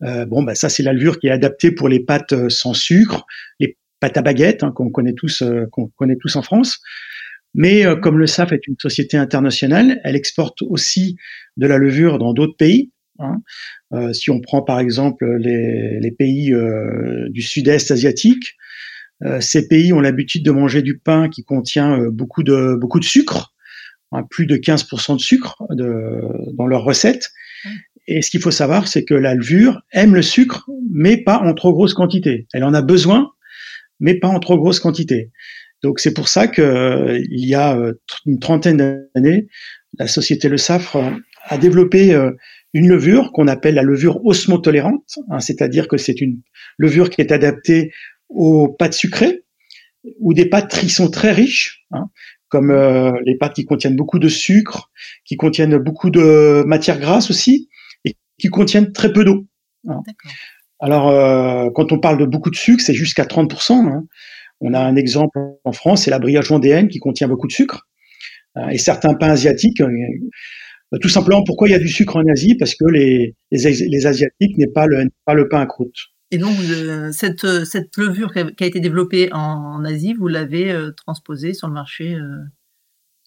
bon, 0.00 0.42
bah, 0.42 0.54
ça, 0.54 0.68
c'est 0.68 0.82
la 0.82 0.92
levure 0.92 1.18
qui 1.18 1.26
est 1.26 1.30
adaptée 1.30 1.70
pour 1.70 1.88
les 1.88 2.00
pâtes 2.00 2.48
sans 2.48 2.74
sucre, 2.74 3.26
les 3.60 3.76
pâtes 4.00 4.16
à 4.16 4.22
baguette 4.22 4.62
hein, 4.62 4.72
qu'on 4.74 4.90
connaît 4.90 5.14
tous, 5.14 5.42
qu'on 5.70 5.88
connaît 5.88 6.16
tous 6.16 6.36
en 6.36 6.42
France. 6.42 6.80
Mais 7.54 7.84
comme 8.02 8.18
le 8.18 8.26
SAF 8.26 8.52
est 8.52 8.66
une 8.66 8.76
société 8.78 9.16
internationale, 9.16 9.98
elle 10.04 10.14
exporte 10.14 10.60
aussi 10.60 11.16
de 11.56 11.66
la 11.66 11.78
levure 11.78 12.18
dans 12.18 12.34
d'autres 12.34 12.56
pays. 12.56 12.92
Hein. 13.18 13.40
si 14.12 14.30
on 14.30 14.42
prend 14.42 14.60
par 14.60 14.78
exemple 14.78 15.24
les, 15.38 15.98
les 16.00 16.10
pays 16.10 16.54
du 17.30 17.40
sud-est 17.40 17.90
asiatique, 17.90 18.56
euh, 18.56 18.65
ces 19.40 19.66
pays 19.66 19.92
ont 19.92 20.00
l'habitude 20.00 20.44
de 20.44 20.50
manger 20.50 20.82
du 20.82 20.98
pain 20.98 21.28
qui 21.28 21.44
contient 21.44 21.98
euh, 21.98 22.10
beaucoup 22.10 22.42
de 22.42 22.76
beaucoup 22.78 23.00
de 23.00 23.04
sucre, 23.04 23.54
hein, 24.12 24.22
plus 24.28 24.46
de 24.46 24.56
15% 24.56 25.16
de 25.16 25.20
sucre 25.20 25.62
de, 25.70 26.20
dans 26.54 26.66
leurs 26.66 26.84
recettes. 26.84 27.30
Et 28.08 28.22
ce 28.22 28.30
qu'il 28.30 28.40
faut 28.40 28.50
savoir, 28.50 28.86
c'est 28.86 29.04
que 29.04 29.14
la 29.14 29.34
levure 29.34 29.80
aime 29.92 30.14
le 30.14 30.22
sucre, 30.22 30.68
mais 30.92 31.16
pas 31.16 31.38
en 31.38 31.54
trop 31.54 31.72
grosse 31.72 31.94
quantité. 31.94 32.46
Elle 32.52 32.62
en 32.62 32.74
a 32.74 32.82
besoin, 32.82 33.32
mais 33.98 34.14
pas 34.14 34.28
en 34.28 34.38
trop 34.38 34.58
grosse 34.58 34.80
quantité. 34.80 35.30
Donc 35.82 35.98
c'est 35.98 36.14
pour 36.14 36.28
ça 36.28 36.46
que 36.46 36.62
euh, 36.62 37.18
il 37.30 37.46
y 37.46 37.54
a 37.54 37.76
une 38.26 38.38
trentaine 38.38 39.08
d'années, 39.14 39.48
la 39.98 40.06
société 40.06 40.48
Le 40.48 40.58
Safre 40.58 40.98
a 41.44 41.58
développé 41.58 42.14
une 42.74 42.88
levure 42.88 43.32
qu'on 43.32 43.48
appelle 43.48 43.76
la 43.76 43.82
levure 43.82 44.24
osmotolérante, 44.26 45.18
hein, 45.30 45.40
c'est-à-dire 45.40 45.88
que 45.88 45.96
c'est 45.96 46.20
une 46.20 46.40
levure 46.76 47.08
qui 47.08 47.22
est 47.22 47.32
adaptée 47.32 47.90
aux 48.28 48.68
pâtes 48.68 48.94
sucrées 48.94 49.44
ou 50.20 50.34
des 50.34 50.46
pâtes 50.46 50.78
qui 50.78 50.88
sont 50.88 51.10
très 51.10 51.32
riches, 51.32 51.84
hein, 51.90 52.06
comme 52.48 52.70
euh, 52.70 53.12
les 53.24 53.36
pâtes 53.36 53.54
qui 53.54 53.64
contiennent 53.64 53.96
beaucoup 53.96 54.18
de 54.18 54.28
sucre, 54.28 54.90
qui 55.24 55.36
contiennent 55.36 55.78
beaucoup 55.78 56.10
de 56.10 56.62
matières 56.66 56.98
grasses 56.98 57.30
aussi, 57.30 57.68
et 58.04 58.14
qui 58.38 58.48
contiennent 58.48 58.92
très 58.92 59.12
peu 59.12 59.24
d'eau. 59.24 59.46
Hein. 59.88 60.00
Alors, 60.78 61.08
euh, 61.08 61.70
quand 61.74 61.92
on 61.92 61.98
parle 61.98 62.18
de 62.18 62.26
beaucoup 62.26 62.50
de 62.50 62.56
sucre, 62.56 62.82
c'est 62.82 62.94
jusqu'à 62.94 63.24
30%. 63.24 63.72
Hein. 63.72 64.04
On 64.60 64.74
a 64.74 64.80
un 64.80 64.96
exemple 64.96 65.38
en 65.64 65.72
France, 65.72 66.04
c'est 66.04 66.10
la 66.10 66.18
brioche 66.18 66.48
vendéenne 66.48 66.88
qui 66.88 66.98
contient 66.98 67.28
beaucoup 67.28 67.46
de 67.46 67.52
sucre. 67.52 67.86
et 68.70 68.78
certains 68.78 69.14
pains 69.14 69.30
asiatiques. 69.30 69.82
tout 71.02 71.08
simplement, 71.08 71.42
pourquoi 71.44 71.68
il 71.68 71.72
y 71.72 71.74
a 71.74 71.78
du 71.78 71.88
sucre 71.88 72.16
en 72.16 72.22
Asie? 72.32 72.54
Parce 72.56 72.74
que 72.74 72.86
les, 72.86 73.34
les, 73.50 74.06
Asiatiques 74.06 74.56
n'est 74.56 74.72
pas 74.72 74.86
le, 74.86 75.08
pas 75.26 75.34
le 75.34 75.48
pain 75.48 75.60
à 75.60 75.66
croûte. 75.66 76.15
Et 76.36 76.38
donc, 76.38 76.52
cette, 77.12 77.64
cette 77.64 77.96
levure 77.96 78.30
qui 78.32 78.64
a 78.64 78.66
été 78.66 78.78
développée 78.78 79.30
en, 79.32 79.82
Asie, 79.86 80.12
vous 80.12 80.28
l'avez 80.28 80.76
transposée 80.98 81.54
sur 81.54 81.66
le 81.66 81.72
marché 81.72 82.14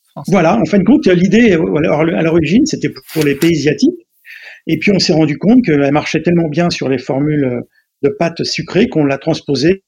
français? 0.10 0.32
Voilà, 0.32 0.60
en 0.60 0.66
fin 0.66 0.78
de 0.78 0.84
compte, 0.84 1.08
l'idée, 1.08 1.54
à 1.54 2.22
l'origine, 2.22 2.68
c'était 2.68 2.94
pour 3.14 3.24
les 3.24 3.34
pays 3.34 3.58
asiatiques. 3.58 4.06
Et 4.68 4.78
puis, 4.78 4.92
on 4.94 5.00
s'est 5.00 5.14
rendu 5.14 5.40
compte 5.40 5.66
qu'elle 5.66 5.92
marchait 5.92 6.22
tellement 6.22 6.50
bien 6.50 6.70
sur 6.70 6.88
les 6.88 7.00
formules 7.00 7.64
de 8.04 8.10
pâtes 8.10 8.44
sucrées 8.44 8.88
qu'on 8.88 9.06
l'a 9.06 9.18
transposée, 9.18 9.84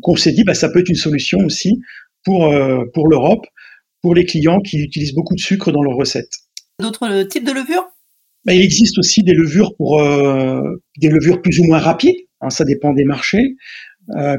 qu'on 0.00 0.16
s'est 0.16 0.32
dit, 0.32 0.44
bah, 0.44 0.54
ça 0.54 0.70
peut 0.70 0.80
être 0.80 0.88
une 0.88 0.94
solution 0.94 1.38
aussi 1.44 1.80
pour, 2.24 2.46
euh, 2.46 2.84
pour 2.94 3.08
l'Europe, 3.08 3.46
pour 4.02 4.14
les 4.14 4.24
clients 4.24 4.60
qui 4.60 4.78
utilisent 4.78 5.14
beaucoup 5.14 5.34
de 5.34 5.40
sucre 5.40 5.70
dans 5.70 5.82
leurs 5.82 5.96
recettes. 5.96 6.32
D'autres 6.80 7.10
euh, 7.10 7.24
types 7.24 7.44
de 7.44 7.52
levures? 7.52 7.86
Bah, 8.44 8.54
Il 8.54 8.62
existe 8.62 8.98
aussi 8.98 9.22
des 9.22 9.34
levures 9.34 9.76
pour 9.76 10.00
euh, 10.00 10.82
des 10.98 11.08
levures 11.08 11.40
plus 11.40 11.60
ou 11.60 11.64
moins 11.64 11.78
rapides. 11.78 12.16
Hein, 12.44 12.50
ça 12.50 12.64
dépend 12.64 12.92
des 12.92 13.04
marchés. 13.04 13.56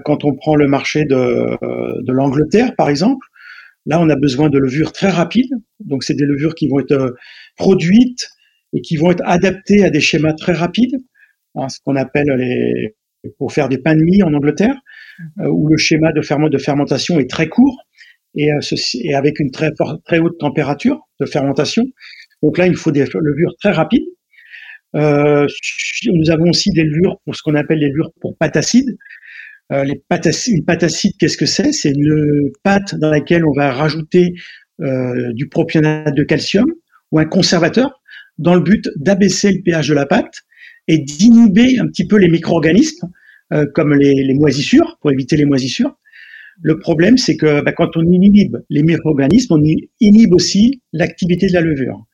quand 0.06 0.24
on 0.24 0.36
prend 0.36 0.56
le 0.56 0.68
marché 0.68 1.06
de, 1.06 2.12
l'Angleterre, 2.12 2.76
par 2.76 2.90
exemple, 2.90 3.26
là, 3.86 4.00
on 4.00 4.10
a 4.10 4.16
besoin 4.16 4.50
de 4.50 4.60
levures 4.60 4.92
très 4.92 5.10
rapides. 5.10 5.54
Donc, 5.80 6.04
c'est 6.04 6.14
des 6.14 6.26
levures 6.26 6.56
qui 6.56 6.68
vont 6.68 6.80
être 6.80 7.16
produites 7.58 8.30
et 8.74 8.82
qui 8.82 8.98
vont 8.98 9.12
être 9.12 9.24
adaptées 9.26 9.84
à 9.84 9.90
des 9.90 10.02
schémas 10.02 10.34
très 10.34 10.54
rapides, 10.54 10.98
hein, 11.56 11.68
ce 11.70 11.80
qu'on 11.84 11.96
appelle 11.96 12.30
pour 13.40 13.52
faire 13.52 13.70
des 13.70 13.80
pains 13.80 13.96
de 13.96 14.04
mie 14.04 14.22
en 14.22 14.34
Angleterre, 14.34 14.76
mmh. 15.38 15.48
où 15.48 15.68
le 15.68 15.78
schéma 15.78 16.12
de, 16.12 16.22
fermentation 16.22 17.20
est 17.20 17.30
très 17.30 17.48
court 17.48 17.82
et, 18.36 18.52
euh, 18.52 18.60
et 19.02 19.16
avec 19.16 19.40
une 19.40 19.50
très, 19.50 19.72
très 20.06 20.20
haute 20.20 20.38
température 20.38 21.00
de 21.20 21.26
fermentation. 21.26 21.84
Donc 22.44 22.58
là, 22.60 22.68
il 22.68 22.76
faut 22.76 22.92
des 22.92 23.06
levures 23.06 23.56
très 23.60 23.72
rapides. 23.72 24.06
Euh, 24.96 25.48
nous 26.14 26.30
avons 26.30 26.50
aussi 26.50 26.70
des 26.72 26.84
levures 26.84 27.20
pour 27.26 27.36
ce 27.36 27.42
qu'on 27.44 27.56
appelle 27.56 27.80
les 27.80 27.90
levures 27.90 28.12
pour 28.22 28.38
pâte 28.38 28.56
acide. 28.56 28.98
Euh, 29.72 29.84
les 29.84 30.02
pâtes 30.08 30.28
une 30.48 30.64
pâte 30.64 30.84
acide, 30.84 31.14
qu'est-ce 31.20 31.38
que 31.38 31.46
c'est? 31.46 31.72
C'est 31.72 31.90
une 31.90 32.50
pâte 32.64 32.96
dans 32.96 33.10
laquelle 33.10 33.46
on 33.46 33.54
va 33.54 33.72
rajouter 33.72 34.34
euh, 34.82 35.34
du 35.34 35.48
propionate 35.48 36.14
de 36.14 36.24
calcium 36.24 36.66
ou 37.12 37.20
un 37.20 37.26
conservateur 37.26 38.02
dans 38.38 38.56
le 38.56 38.62
but 38.62 38.90
d'abaisser 38.98 39.52
le 39.52 39.62
pH 39.64 39.88
de 39.88 39.94
la 39.94 40.06
pâte 40.06 40.44
et 40.88 41.00
d'inhiber 41.00 41.80
un 41.80 41.88
petit 41.88 42.06
peu 42.06 42.18
les 42.18 42.28
micro-organismes 42.28 43.10
euh, 43.54 43.66
comme 43.74 43.94
les, 43.94 44.14
les, 44.14 44.34
moisissures 44.34 44.98
pour 45.02 45.12
éviter 45.12 45.36
les 45.36 45.46
moisissures. 45.46 45.98
Le 46.62 46.78
problème, 46.78 47.18
c'est 47.18 47.36
que 47.36 47.62
bah, 47.62 47.72
quand 47.72 47.98
on 47.98 48.04
inhibe 48.04 48.58
les 48.70 48.84
micro-organismes, 48.84 49.54
on 49.54 49.64
inhibe 50.00 50.34
aussi 50.34 50.82
l'activité 50.94 51.48
de 51.48 51.54
la 51.54 51.62
levure. 51.62 52.06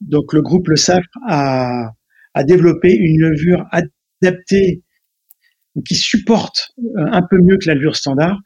Donc 0.00 0.32
le 0.32 0.42
groupe 0.42 0.68
Le 0.68 0.76
Safre 0.76 1.08
a, 1.28 1.92
a 2.34 2.44
développé 2.44 2.94
une 2.94 3.20
levure 3.20 3.66
adaptée 3.70 4.82
qui 5.86 5.94
supporte 5.94 6.72
euh, 6.78 7.04
un 7.12 7.22
peu 7.22 7.38
mieux 7.38 7.56
que 7.58 7.66
la 7.66 7.74
levure 7.74 7.96
standard 7.96 8.38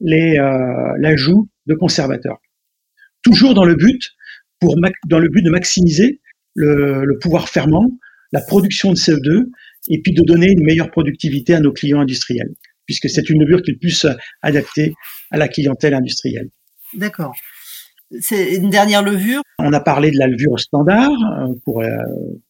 les 0.00 0.38
euh, 0.38 0.92
l'ajout 1.00 1.48
de 1.66 1.74
conservateurs. 1.74 2.38
Toujours 3.22 3.54
dans 3.54 3.64
le 3.64 3.74
but 3.74 4.00
pour 4.60 4.76
dans 5.08 5.18
le 5.18 5.28
but 5.28 5.42
de 5.42 5.50
maximiser 5.50 6.20
le, 6.54 7.04
le 7.04 7.18
pouvoir 7.18 7.48
ferment, 7.48 7.98
la 8.32 8.40
production 8.40 8.90
de 8.90 8.96
CO2 8.96 9.46
et 9.88 10.00
puis 10.02 10.12
de 10.12 10.22
donner 10.22 10.50
une 10.50 10.64
meilleure 10.64 10.90
productivité 10.90 11.54
à 11.54 11.60
nos 11.60 11.72
clients 11.72 12.00
industriels, 12.00 12.50
puisque 12.86 13.08
c'est 13.08 13.28
une 13.28 13.42
levure 13.42 13.62
qui 13.62 13.72
est 13.72 13.78
plus 13.80 14.06
adaptée 14.42 14.94
à 15.30 15.36
la 15.36 15.48
clientèle 15.48 15.94
industrielle. 15.94 16.48
D'accord. 16.94 17.34
C'est 18.20 18.54
une 18.54 18.70
dernière 18.70 19.02
levure. 19.02 19.42
On 19.58 19.72
a 19.72 19.80
parlé 19.80 20.10
de 20.10 20.18
la 20.18 20.28
levure 20.28 20.58
standard 20.58 21.10
euh, 21.10 21.52
pour, 21.64 21.82
euh, 21.82 21.88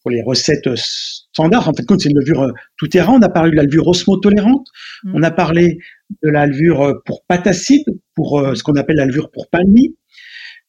pour 0.03 0.11
les 0.11 0.23
recettes 0.23 0.69
standards. 0.77 1.69
En 1.69 1.73
fait, 1.73 1.85
c'est 1.99 2.09
une 2.09 2.19
levure 2.19 2.43
euh, 2.43 2.53
tout 2.77 2.87
terrain. 2.87 3.15
On 3.15 3.23
a 3.23 3.29
parlé 3.29 3.51
de 3.51 3.57
la 3.57 3.65
levure 3.65 3.89
osmotolérante. 3.89 4.67
Mm. 5.03 5.13
On 5.17 5.23
a 5.23 5.31
parlé 5.33 5.79
de 6.23 6.31
la 6.31 6.47
levure 6.47 6.95
pour 7.05 7.25
pâte 7.27 7.47
acide, 7.47 7.85
pour 8.15 8.41
ce 8.55 8.63
qu'on 8.63 8.75
appelle 8.75 8.97
la 8.97 9.07
levure 9.07 9.31
pour 9.31 9.49
palmie. 9.51 9.97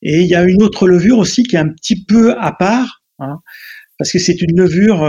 Et 0.01 0.21
il 0.21 0.27
y 0.27 0.35
a 0.35 0.43
une 0.43 0.63
autre 0.63 0.87
levure 0.87 1.19
aussi 1.19 1.43
qui 1.43 1.55
est 1.55 1.59
un 1.59 1.69
petit 1.69 2.03
peu 2.03 2.33
à 2.37 2.51
part, 2.51 3.03
hein, 3.19 3.37
parce 3.97 4.11
que 4.11 4.19
c'est 4.19 4.41
une 4.41 4.57
levure 4.57 4.99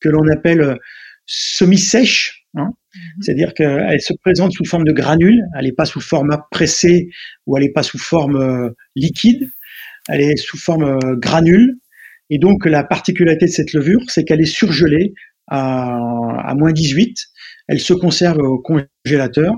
que 0.00 0.08
l'on 0.08 0.28
appelle 0.32 0.78
semi-sèche, 1.26 2.46
hein. 2.54 2.70
Mhm. 2.94 3.22
c'est-à-dire 3.22 3.54
qu'elle 3.54 4.00
se 4.00 4.14
présente 4.14 4.52
sous 4.52 4.64
forme 4.64 4.84
de 4.84 4.92
granules, 4.92 5.42
elle 5.56 5.64
n'est 5.64 5.72
pas 5.72 5.84
sous 5.84 6.00
format 6.00 6.46
pressé 6.50 7.08
ou 7.46 7.56
elle 7.56 7.64
n'est 7.64 7.72
pas 7.72 7.82
sous 7.82 7.98
forme 7.98 8.36
euh, 8.36 8.70
liquide, 8.96 9.50
elle 10.08 10.20
est 10.20 10.36
sous 10.36 10.58
forme 10.58 10.84
euh, 10.84 11.16
granule. 11.16 11.76
Et 12.30 12.38
donc 12.38 12.64
la 12.66 12.84
particularité 12.84 13.46
de 13.46 13.50
cette 13.50 13.72
levure, 13.72 14.00
c'est 14.08 14.24
qu'elle 14.24 14.40
est 14.40 14.46
surgelée 14.46 15.12
à, 15.46 16.54
moins 16.56 16.72
18, 16.72 17.18
elle 17.68 17.80
se 17.80 17.92
conserve 17.92 18.38
au 18.38 18.58
congélateur. 18.58 19.54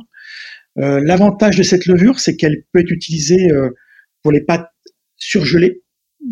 L'avantage 0.75 1.57
de 1.57 1.63
cette 1.63 1.87
levure, 1.87 2.19
c'est 2.19 2.35
qu'elle 2.35 2.65
peut 2.73 2.81
être 2.81 2.91
utilisée 2.91 3.49
pour 4.23 4.33
les 4.33 4.41
pâtes 4.41 4.69
surgelées, 5.17 5.81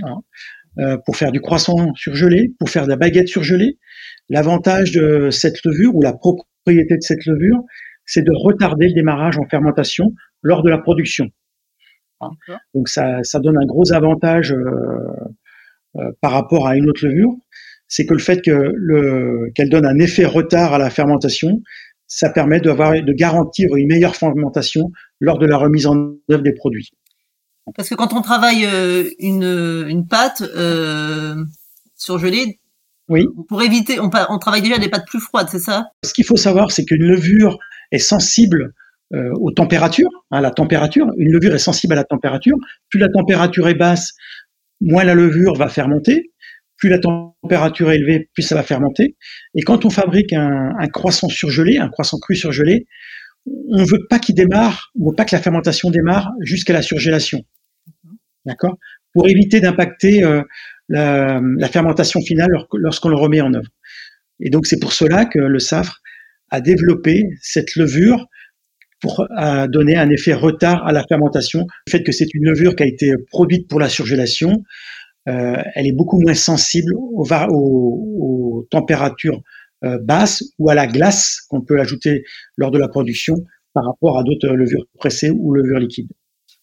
hein, 0.02 0.98
pour 1.06 1.16
faire 1.16 1.30
du 1.30 1.40
croissant 1.40 1.94
surgelé, 1.94 2.50
pour 2.58 2.68
faire 2.68 2.84
de 2.84 2.88
la 2.88 2.96
baguette 2.96 3.28
surgelée, 3.28 3.78
L'avantage 4.30 4.92
de 4.92 5.28
cette 5.30 5.62
levure 5.64 5.94
ou 5.94 6.02
la 6.02 6.14
propriété 6.14 6.48
de 6.66 6.96
cette 7.00 7.26
levure, 7.26 7.62
c'est 8.06 8.22
de 8.22 8.32
retarder 8.32 8.88
le 8.88 8.94
démarrage 8.94 9.38
en 9.38 9.48
fermentation 9.48 10.12
lors 10.42 10.62
de 10.62 10.70
la 10.70 10.78
production. 10.78 11.26
Donc 12.74 12.88
ça, 12.88 13.22
ça, 13.22 13.38
donne 13.38 13.58
un 13.58 13.66
gros 13.66 13.92
avantage 13.92 14.52
euh, 14.52 14.56
euh, 15.96 16.10
par 16.22 16.32
rapport 16.32 16.66
à 16.66 16.76
une 16.76 16.88
autre 16.88 17.06
levure, 17.06 17.32
c'est 17.86 18.06
que 18.06 18.14
le 18.14 18.20
fait 18.20 18.40
que 18.40 18.72
le, 18.74 19.50
qu'elle 19.54 19.68
donne 19.68 19.84
un 19.84 19.98
effet 19.98 20.24
retard 20.24 20.72
à 20.72 20.78
la 20.78 20.88
fermentation, 20.88 21.60
ça 22.06 22.30
permet 22.30 22.60
d'avoir, 22.60 22.92
de 22.92 23.12
garantir 23.12 23.74
une 23.76 23.88
meilleure 23.88 24.16
fermentation 24.16 24.90
lors 25.20 25.38
de 25.38 25.46
la 25.46 25.58
remise 25.58 25.86
en 25.86 26.14
œuvre 26.30 26.42
des 26.42 26.54
produits. 26.54 26.90
Parce 27.76 27.88
que 27.88 27.94
quand 27.94 28.12
on 28.12 28.22
travaille 28.22 28.66
euh, 28.66 29.10
une, 29.18 29.44
une 29.88 30.06
pâte 30.06 30.42
euh, 30.42 31.36
surgelée, 31.96 32.60
oui. 33.08 33.26
Pour 33.48 33.62
éviter, 33.62 34.00
on, 34.00 34.10
on, 34.28 34.38
travaille 34.38 34.62
déjà 34.62 34.78
des 34.78 34.88
pâtes 34.88 35.06
plus 35.06 35.20
froides, 35.20 35.48
c'est 35.50 35.58
ça? 35.58 35.86
Ce 36.04 36.14
qu'il 36.14 36.24
faut 36.24 36.36
savoir, 36.36 36.70
c'est 36.70 36.84
qu'une 36.84 37.02
levure 37.02 37.58
est 37.90 37.98
sensible 37.98 38.72
euh, 39.12 39.30
aux 39.40 39.50
températures, 39.50 40.10
à 40.30 40.40
la 40.40 40.50
température. 40.50 41.06
Une 41.18 41.30
levure 41.30 41.54
est 41.54 41.58
sensible 41.58 41.92
à 41.92 41.96
la 41.96 42.04
température. 42.04 42.56
Plus 42.88 42.98
la 42.98 43.08
température 43.08 43.68
est 43.68 43.74
basse, 43.74 44.12
moins 44.80 45.04
la 45.04 45.14
levure 45.14 45.54
va 45.54 45.68
fermenter. 45.68 46.32
Plus 46.76 46.88
la 46.88 46.98
température 46.98 47.90
est 47.90 47.96
élevée, 47.96 48.28
plus 48.34 48.42
ça 48.42 48.54
va 48.54 48.62
fermenter. 48.62 49.16
Et 49.54 49.62
quand 49.62 49.84
on 49.84 49.90
fabrique 49.90 50.32
un, 50.32 50.72
un 50.78 50.86
croissant 50.88 51.28
surgelé, 51.28 51.78
un 51.78 51.88
croissant 51.88 52.18
cru 52.18 52.34
surgelé, 52.34 52.86
on 53.46 53.80
ne 53.80 53.86
veut 53.86 54.06
pas 54.08 54.18
qu'il 54.18 54.34
démarre, 54.34 54.90
on 54.98 55.10
veut 55.10 55.14
pas 55.14 55.24
que 55.24 55.34
la 55.34 55.42
fermentation 55.42 55.90
démarre 55.90 56.30
jusqu'à 56.40 56.72
la 56.72 56.82
surgélation. 56.82 57.42
D'accord? 58.46 58.78
Pour 59.12 59.28
éviter 59.28 59.60
d'impacter 59.60 60.24
euh, 60.24 60.42
la, 60.88 61.40
fermentation 61.68 62.20
finale 62.20 62.50
lorsqu'on 62.74 63.08
le 63.08 63.16
remet 63.16 63.40
en 63.40 63.52
œuvre. 63.54 63.68
Et 64.40 64.50
donc 64.50 64.66
c'est 64.66 64.80
pour 64.80 64.92
cela 64.92 65.24
que 65.24 65.38
le 65.38 65.58
SAFRE 65.58 66.00
a 66.50 66.60
développé 66.60 67.24
cette 67.40 67.76
levure 67.76 68.26
pour 69.00 69.26
donner 69.68 69.96
un 69.96 70.08
effet 70.08 70.32
retard 70.34 70.86
à 70.86 70.92
la 70.92 71.04
fermentation. 71.06 71.66
Le 71.86 71.90
fait 71.90 72.02
que 72.02 72.12
c'est 72.12 72.32
une 72.32 72.44
levure 72.44 72.74
qui 72.74 72.82
a 72.84 72.86
été 72.86 73.12
produite 73.30 73.68
pour 73.68 73.78
la 73.78 73.88
surgélation, 73.88 74.62
euh, 75.28 75.62
elle 75.74 75.86
est 75.86 75.92
beaucoup 75.92 76.20
moins 76.20 76.34
sensible 76.34 76.92
aux, 76.96 77.26
aux, 77.50 78.66
températures 78.70 79.40
euh, 79.84 79.98
basses 80.02 80.44
ou 80.58 80.68
à 80.68 80.74
la 80.74 80.86
glace 80.86 81.40
qu'on 81.48 81.62
peut 81.62 81.80
ajouter 81.80 82.24
lors 82.56 82.70
de 82.70 82.78
la 82.78 82.88
production 82.88 83.34
par 83.72 83.84
rapport 83.84 84.18
à 84.18 84.22
d'autres 84.22 84.48
levures 84.48 84.84
pressées 84.94 85.30
ou 85.30 85.52
levures 85.52 85.78
liquides. 85.78 86.12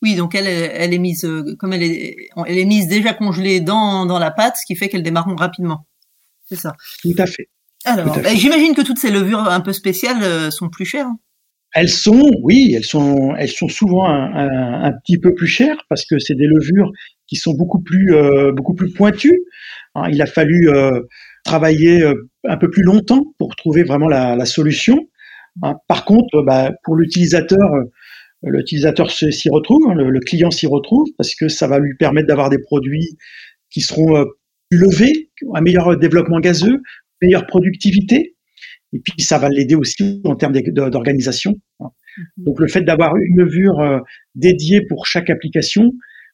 Oui, 0.01 0.15
donc 0.15 0.33
elle, 0.33 0.47
elle 0.47 0.93
est 0.93 0.99
mise, 0.99 1.25
euh, 1.25 1.55
comme 1.59 1.73
elle 1.73 1.83
est, 1.83 2.29
elle 2.47 2.57
est 2.57 2.65
mise 2.65 2.87
déjà 2.87 3.13
congelée 3.13 3.59
dans, 3.59 4.05
dans 4.05 4.17
la 4.17 4.31
pâte, 4.31 4.57
ce 4.57 4.65
qui 4.65 4.75
fait 4.75 4.89
qu'elle 4.89 5.03
démarre 5.03 5.27
rapidement. 5.37 5.85
C'est 6.45 6.55
ça. 6.55 6.73
Tout 7.01 7.13
à 7.17 7.27
fait. 7.27 7.49
Alors, 7.85 8.17
j'imagine 8.35 8.73
que 8.73 8.81
toutes 8.81 8.97
ces 8.97 9.11
levures 9.11 9.39
un 9.39 9.61
peu 9.61 9.73
spéciales 9.73 10.23
euh, 10.23 10.49
sont 10.51 10.69
plus 10.69 10.85
chères. 10.85 11.05
Hein. 11.05 11.17
Elles 11.73 11.89
sont, 11.89 12.29
oui, 12.41 12.73
elles 12.75 12.83
sont, 12.83 13.33
elles 13.37 13.49
sont 13.49 13.69
souvent 13.69 14.05
un, 14.05 14.83
un, 14.83 14.91
petit 14.91 15.17
peu 15.17 15.33
plus 15.33 15.47
chères 15.47 15.77
parce 15.87 16.05
que 16.05 16.19
c'est 16.19 16.35
des 16.35 16.47
levures 16.47 16.91
qui 17.27 17.37
sont 17.37 17.53
beaucoup 17.53 17.81
plus, 17.81 18.13
euh, 18.13 18.51
beaucoup 18.51 18.73
plus 18.73 18.91
pointues. 18.91 19.39
Hein, 19.95 20.09
il 20.11 20.21
a 20.21 20.25
fallu 20.25 20.67
travailler 21.45 22.03
un 22.43 22.57
peu 22.57 22.69
plus 22.69 22.83
longtemps 22.83 23.23
pour 23.37 23.55
trouver 23.55 23.83
vraiment 23.83 24.09
la, 24.09 24.35
la 24.35 24.45
solution. 24.45 24.97
Hein, 25.63 25.75
par 25.87 26.03
contre, 26.03 26.43
bah, 26.43 26.71
pour 26.83 26.95
l'utilisateur, 26.95 27.69
l'utilisateur 28.43 29.11
s'y 29.11 29.49
retrouve, 29.49 29.81
hein, 29.89 29.93
le, 29.95 30.19
client 30.19 30.51
s'y 30.51 30.67
retrouve, 30.67 31.07
parce 31.17 31.35
que 31.35 31.47
ça 31.47 31.67
va 31.67 31.79
lui 31.79 31.95
permettre 31.95 32.27
d'avoir 32.27 32.49
des 32.49 32.59
produits 32.59 33.17
qui 33.69 33.81
seront 33.81 34.15
euh, 34.17 34.25
plus 34.69 34.79
levés, 34.79 35.29
un 35.53 35.61
meilleur 35.61 35.97
développement 35.97 36.39
gazeux, 36.39 36.81
meilleure 37.21 37.45
productivité, 37.45 38.35
et 38.93 38.99
puis 38.99 39.23
ça 39.23 39.37
va 39.37 39.49
l'aider 39.49 39.75
aussi 39.75 40.21
en 40.25 40.35
termes 40.35 40.53
d'organisation. 40.53 41.53
Mm-hmm. 41.79 42.23
Donc 42.37 42.59
le 42.59 42.67
fait 42.67 42.81
d'avoir 42.81 43.15
une 43.15 43.37
levure 43.37 43.79
euh, 43.79 43.99
dédiée 44.35 44.81
pour 44.81 45.05
chaque 45.05 45.29
application 45.29 45.91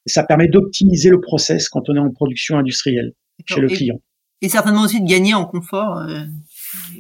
ça 0.08 0.24
permet 0.24 0.48
d'optimiser 0.48 1.10
le 1.10 1.20
process 1.20 1.70
quand 1.70 1.90
on 1.90 1.96
est 1.96 2.00
en 2.00 2.12
production 2.12 2.58
industrielle 2.58 3.12
chez 3.46 3.62
le 3.62 3.68
client. 3.68 4.02
Et 4.42 4.50
certainement 4.50 4.84
aussi 4.84 5.02
de 5.02 5.08
gagner 5.08 5.34
en 5.34 5.46
confort. 5.46 5.98
Euh, 5.98 6.24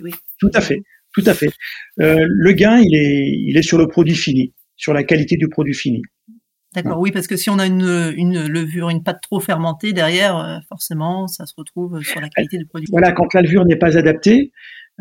oui. 0.01 0.11
Tout 0.39 0.51
à 0.53 0.61
fait, 0.61 0.81
tout 1.13 1.23
à 1.25 1.33
fait. 1.33 1.49
Euh, 1.99 2.25
le 2.27 2.51
gain, 2.53 2.79
il 2.79 2.95
est, 2.95 3.31
il 3.49 3.57
est 3.57 3.61
sur 3.61 3.77
le 3.77 3.87
produit 3.87 4.15
fini, 4.15 4.53
sur 4.77 4.93
la 4.93 5.03
qualité 5.03 5.35
du 5.35 5.49
produit 5.49 5.73
fini. 5.73 6.01
D'accord, 6.73 6.99
oui, 6.99 7.11
parce 7.11 7.27
que 7.27 7.35
si 7.35 7.49
on 7.49 7.59
a 7.59 7.65
une, 7.65 8.13
une 8.15 8.45
levure, 8.47 8.89
une 8.89 9.03
pâte 9.03 9.19
trop 9.21 9.39
fermentée 9.39 9.93
derrière, 9.93 10.37
euh, 10.37 10.57
forcément, 10.69 11.27
ça 11.27 11.45
se 11.45 11.53
retrouve 11.57 12.01
sur 12.03 12.21
la 12.21 12.29
qualité 12.29 12.57
du 12.57 12.65
produit. 12.65 12.87
Voilà, 12.91 13.11
quand 13.11 13.33
la 13.33 13.41
levure 13.41 13.65
n'est 13.65 13.77
pas 13.77 13.97
adaptée, 13.97 14.51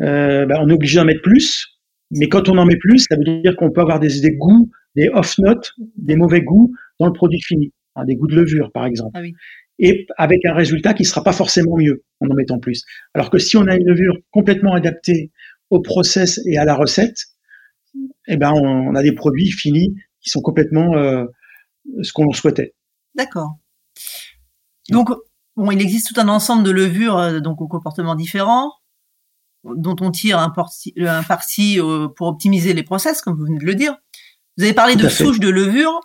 euh, 0.01 0.45
ben, 0.45 0.57
on 0.61 0.69
est 0.69 0.73
obligé 0.73 0.97
d'en 0.97 1.05
mettre 1.05 1.21
plus. 1.21 1.67
Mais 2.11 2.29
quand 2.29 2.49
on 2.49 2.57
en 2.57 2.65
met 2.65 2.77
plus, 2.77 3.05
ça 3.09 3.15
veut 3.15 3.41
dire 3.41 3.55
qu'on 3.55 3.71
peut 3.71 3.81
avoir 3.81 3.99
des, 3.99 4.21
des 4.21 4.31
goûts, 4.31 4.71
des 4.95 5.09
off-notes, 5.09 5.73
des 5.97 6.15
mauvais 6.15 6.41
goûts 6.41 6.73
dans 6.99 7.07
le 7.07 7.13
produit 7.13 7.41
fini, 7.41 7.73
hein, 7.95 8.05
des 8.05 8.15
goûts 8.15 8.27
de 8.27 8.35
levure, 8.35 8.71
par 8.71 8.85
exemple. 8.85 9.11
Ah 9.13 9.21
oui 9.21 9.33
et 9.79 10.07
avec 10.17 10.45
un 10.45 10.53
résultat 10.53 10.93
qui 10.93 11.05
sera 11.05 11.23
pas 11.23 11.33
forcément 11.33 11.77
mieux 11.77 12.03
en 12.19 12.27
en 12.29 12.33
mettant 12.33 12.59
plus. 12.59 12.83
Alors 13.13 13.29
que 13.29 13.37
si 13.37 13.57
on 13.57 13.67
a 13.67 13.75
une 13.75 13.85
levure 13.85 14.15
complètement 14.31 14.73
adaptée 14.73 15.31
au 15.69 15.81
process 15.81 16.39
et 16.45 16.57
à 16.57 16.65
la 16.65 16.75
recette, 16.75 17.17
eh 18.27 18.37
ben 18.37 18.51
on, 18.53 18.95
a 18.95 19.01
des 19.01 19.13
produits 19.13 19.51
finis 19.51 19.95
qui 20.21 20.29
sont 20.29 20.41
complètement 20.41 20.95
euh, 20.95 21.25
ce 22.01 22.11
qu'on 22.11 22.31
souhaitait. 22.31 22.75
D'accord. 23.15 23.57
Donc 24.89 25.09
bon, 25.55 25.71
il 25.71 25.81
existe 25.81 26.13
tout 26.13 26.19
un 26.19 26.27
ensemble 26.27 26.63
de 26.63 26.71
levures 26.71 27.17
euh, 27.17 27.39
donc 27.39 27.61
aux 27.61 27.67
comportements 27.67 28.15
différents 28.15 28.71
dont 29.63 29.95
on 29.99 30.11
tire 30.11 30.39
un 30.39 30.49
parti, 30.49 30.93
un 30.97 31.23
parti 31.23 31.79
euh, 31.79 32.07
pour 32.07 32.27
optimiser 32.27 32.73
les 32.73 32.83
process, 32.83 33.21
comme 33.21 33.35
vous 33.35 33.45
venez 33.45 33.59
de 33.59 33.65
le 33.65 33.75
dire. 33.75 33.97
Vous 34.57 34.63
avez 34.63 34.73
parlé 34.73 34.95
de 34.95 35.09
souches 35.09 35.39
de 35.39 35.49
levure 35.49 35.99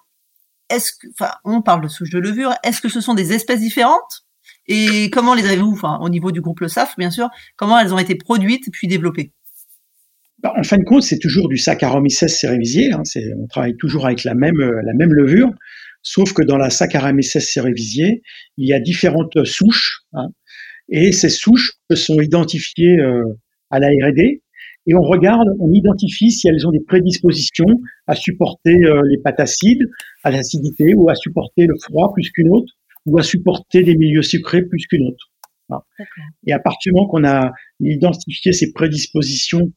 est-ce 0.73 0.93
que, 0.93 1.07
enfin, 1.13 1.33
on 1.45 1.63
parle 1.63 1.83
de 1.83 1.89
souches 1.89 2.11
de 2.11 2.19
levure, 2.19 2.55
est-ce 2.63 2.81
que 2.81 2.89
ce 2.89 3.01
sont 3.01 3.15
des 3.15 3.33
espèces 3.33 3.61
différentes? 3.61 4.25
Et 4.67 5.11
comment 5.11 5.35
les 5.35 5.45
avez-vous, 5.45 5.73
enfin, 5.73 5.99
au 6.01 6.09
niveau 6.09 6.33
du 6.33 6.41
groupe 6.41 6.61
Le 6.61 6.69
SAF, 6.69 6.97
bien 6.97 7.11
sûr, 7.11 7.29
comment 7.57 7.79
elles 7.79 7.93
ont 7.93 7.99
été 7.99 8.15
produites 8.15 8.71
puis 8.73 8.89
développées? 8.89 9.33
Bah, 10.43 10.53
En 10.57 10.63
fin 10.63 10.79
de 10.79 10.85
compte, 10.85 11.03
c'est 11.03 11.19
toujours 11.19 11.49
du 11.49 11.57
Saccharomyces 11.57 12.27
cerevisiae. 12.27 12.93
Hein, 12.93 13.03
on 13.39 13.47
travaille 13.47 13.77
toujours 13.77 14.07
avec 14.07 14.25
la 14.25 14.35
même, 14.35 14.61
euh, 14.61 14.83
la 14.85 14.95
même 14.95 15.13
levure, 15.13 15.51
sauf 16.03 16.33
que 16.33 16.43
dans 16.43 16.57
la 16.57 16.71
Saccharomyces 16.71 17.39
cerevisiae, 17.39 18.21
il 18.57 18.69
y 18.69 18.73
a 18.73 18.81
différentes 18.81 19.45
souches. 19.45 20.03
Hein, 20.13 20.29
et 20.89 21.13
ces 21.13 21.29
souches 21.31 21.73
sont 21.95 22.21
identifiées 22.21 22.99
euh, 22.99 23.23
à 23.71 23.79
la 23.79 23.89
R&D 23.89 24.43
et 24.87 24.95
on 24.95 25.03
regarde, 25.03 25.49
on 25.61 25.73
identifie 25.73 26.31
si 26.31 26.49
elles 26.49 26.67
ont 26.67 26.73
des 26.73 26.81
prédispositions 26.81 27.81
à 28.07 28.17
supporter 28.17 28.85
euh, 28.85 29.01
les 29.09 29.19
pâtes 29.19 29.39
acides, 29.39 29.89
à 30.25 30.31
l'acidité, 30.31 30.95
ou 30.95 31.09
à 31.09 31.15
supporter 31.15 31.67
le 31.67 31.77
froid 31.81 32.13
plus 32.13 32.31
qu'une 32.31 32.49
autre, 32.49 32.73
ou 33.07 33.19
à 33.19 33.23
supporter 33.23 33.85
des 33.85 33.97
milieux 33.97 34.23
sucrés 34.23 34.63
plus 34.63 34.87
qu'une 34.87 35.07
autre. 35.07 35.29
Et 36.47 36.53
à 36.53 36.59
partir 36.59 36.93
du 36.93 36.97
moment 36.97 37.09
qu'on 37.09 37.25
a 37.25 37.53
identifié 37.81 38.53
ces 38.53 38.73
prédispositions 38.73 39.73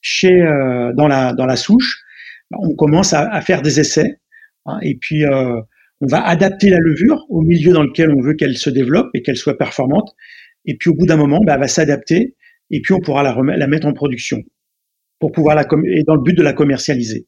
chez 0.00 0.42
euh, 0.42 0.92
dans 0.94 1.08
la 1.08 1.32
dans 1.32 1.46
la 1.46 1.56
souche, 1.56 2.02
on 2.50 2.74
commence 2.74 3.12
à, 3.12 3.28
à 3.32 3.40
faire 3.40 3.62
des 3.62 3.80
essais, 3.80 4.20
hein, 4.66 4.78
et 4.82 4.96
puis 5.00 5.24
euh, 5.24 5.60
on 6.00 6.06
va 6.06 6.26
adapter 6.26 6.70
la 6.70 6.78
levure 6.78 7.24
au 7.28 7.42
milieu 7.42 7.72
dans 7.72 7.82
lequel 7.82 8.10
on 8.10 8.20
veut 8.20 8.34
qu'elle 8.34 8.56
se 8.56 8.70
développe 8.70 9.08
et 9.14 9.22
qu'elle 9.22 9.36
soit 9.36 9.58
performante. 9.58 10.14
Et 10.64 10.76
puis 10.76 10.90
au 10.90 10.94
bout 10.94 11.06
d'un 11.06 11.16
moment, 11.16 11.40
bah, 11.44 11.54
elle 11.54 11.60
va 11.60 11.68
s'adapter 11.68 12.36
et 12.70 12.80
puis 12.80 12.94
on 12.94 13.00
pourra 13.00 13.22
la, 13.22 13.34
la 13.34 13.66
mettre 13.66 13.86
en 13.86 13.92
production 13.92 14.38
pour 15.18 15.32
pouvoir 15.32 15.54
la 15.54 15.62
et 15.62 16.02
dans 16.06 16.14
le 16.14 16.22
but 16.22 16.36
de 16.36 16.42
la 16.42 16.52
commercialiser. 16.52 17.26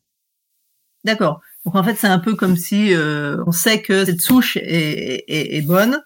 D'accord. 1.04 1.40
Donc 1.64 1.76
en 1.76 1.82
fait, 1.82 1.94
c'est 1.94 2.08
un 2.08 2.18
peu 2.18 2.34
comme 2.34 2.56
si 2.56 2.94
euh, 2.94 3.36
on 3.46 3.52
sait 3.52 3.82
que 3.82 4.04
cette 4.04 4.20
souche 4.20 4.56
est, 4.56 5.24
est, 5.28 5.56
est 5.56 5.66
bonne, 5.66 6.00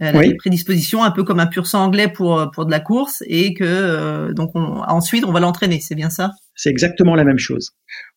elle 0.00 0.16
a 0.16 0.22
des 0.22 0.34
prédispositions, 0.34 1.04
un 1.04 1.10
peu 1.10 1.24
comme 1.24 1.40
un 1.40 1.46
pur 1.46 1.66
sang 1.66 1.84
anglais 1.84 2.08
pour 2.08 2.50
pour 2.54 2.64
de 2.64 2.70
la 2.70 2.80
course, 2.80 3.22
et 3.26 3.52
que 3.54 3.64
euh, 3.64 4.32
donc 4.32 4.50
on, 4.54 4.80
ensuite 4.80 5.24
on 5.24 5.32
va 5.32 5.40
l'entraîner. 5.40 5.80
C'est 5.80 5.94
bien 5.94 6.10
ça? 6.10 6.30
C'est 6.54 6.70
exactement 6.70 7.14
la 7.14 7.24
même 7.24 7.38
chose. 7.38 7.72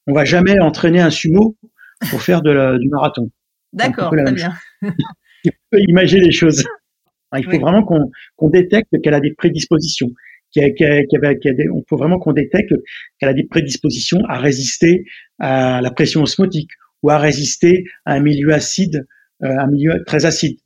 On 0.07 0.13
va 0.13 0.25
jamais 0.25 0.59
entraîner 0.59 1.01
un 1.01 1.09
sumo 1.09 1.57
pour 2.09 2.21
faire 2.21 2.41
de 2.41 2.51
la, 2.51 2.77
du 2.77 2.89
marathon. 2.89 3.29
D'accord, 3.73 4.11
très 4.11 4.31
bien. 4.31 4.53
tu 5.43 5.51
peux 5.69 5.79
imaginer 5.89 6.21
les 6.21 6.31
choses. 6.31 6.63
Il 7.35 7.43
faut 7.45 7.59
vraiment 7.59 7.83
qu'on 7.83 8.49
détecte 8.49 8.89
qu'elle 9.03 9.13
a 9.13 9.19
des 9.19 9.33
prédispositions 9.33 10.09
qui, 10.51 10.61
avait, 10.61 11.69
on 11.73 11.81
peut 11.81 11.95
vraiment 11.95 12.19
qu'on 12.19 12.33
détecte 12.33 12.73
qu'elle 13.19 13.29
a 13.29 13.33
des 13.33 13.45
prédispositions 13.45 14.19
à 14.29 14.37
résister 14.37 15.05
à 15.39 15.81
la 15.81 15.91
pression 15.91 16.21
osmotique 16.21 16.69
ou 17.01 17.09
à 17.09 17.17
résister 17.17 17.85
à 18.05 18.13
un 18.13 18.19
milieu 18.19 18.53
acide, 18.53 19.05
euh, 19.43 19.47
un 19.49 19.67
milieu 19.67 20.03
très 20.05 20.25
acide, 20.25 20.59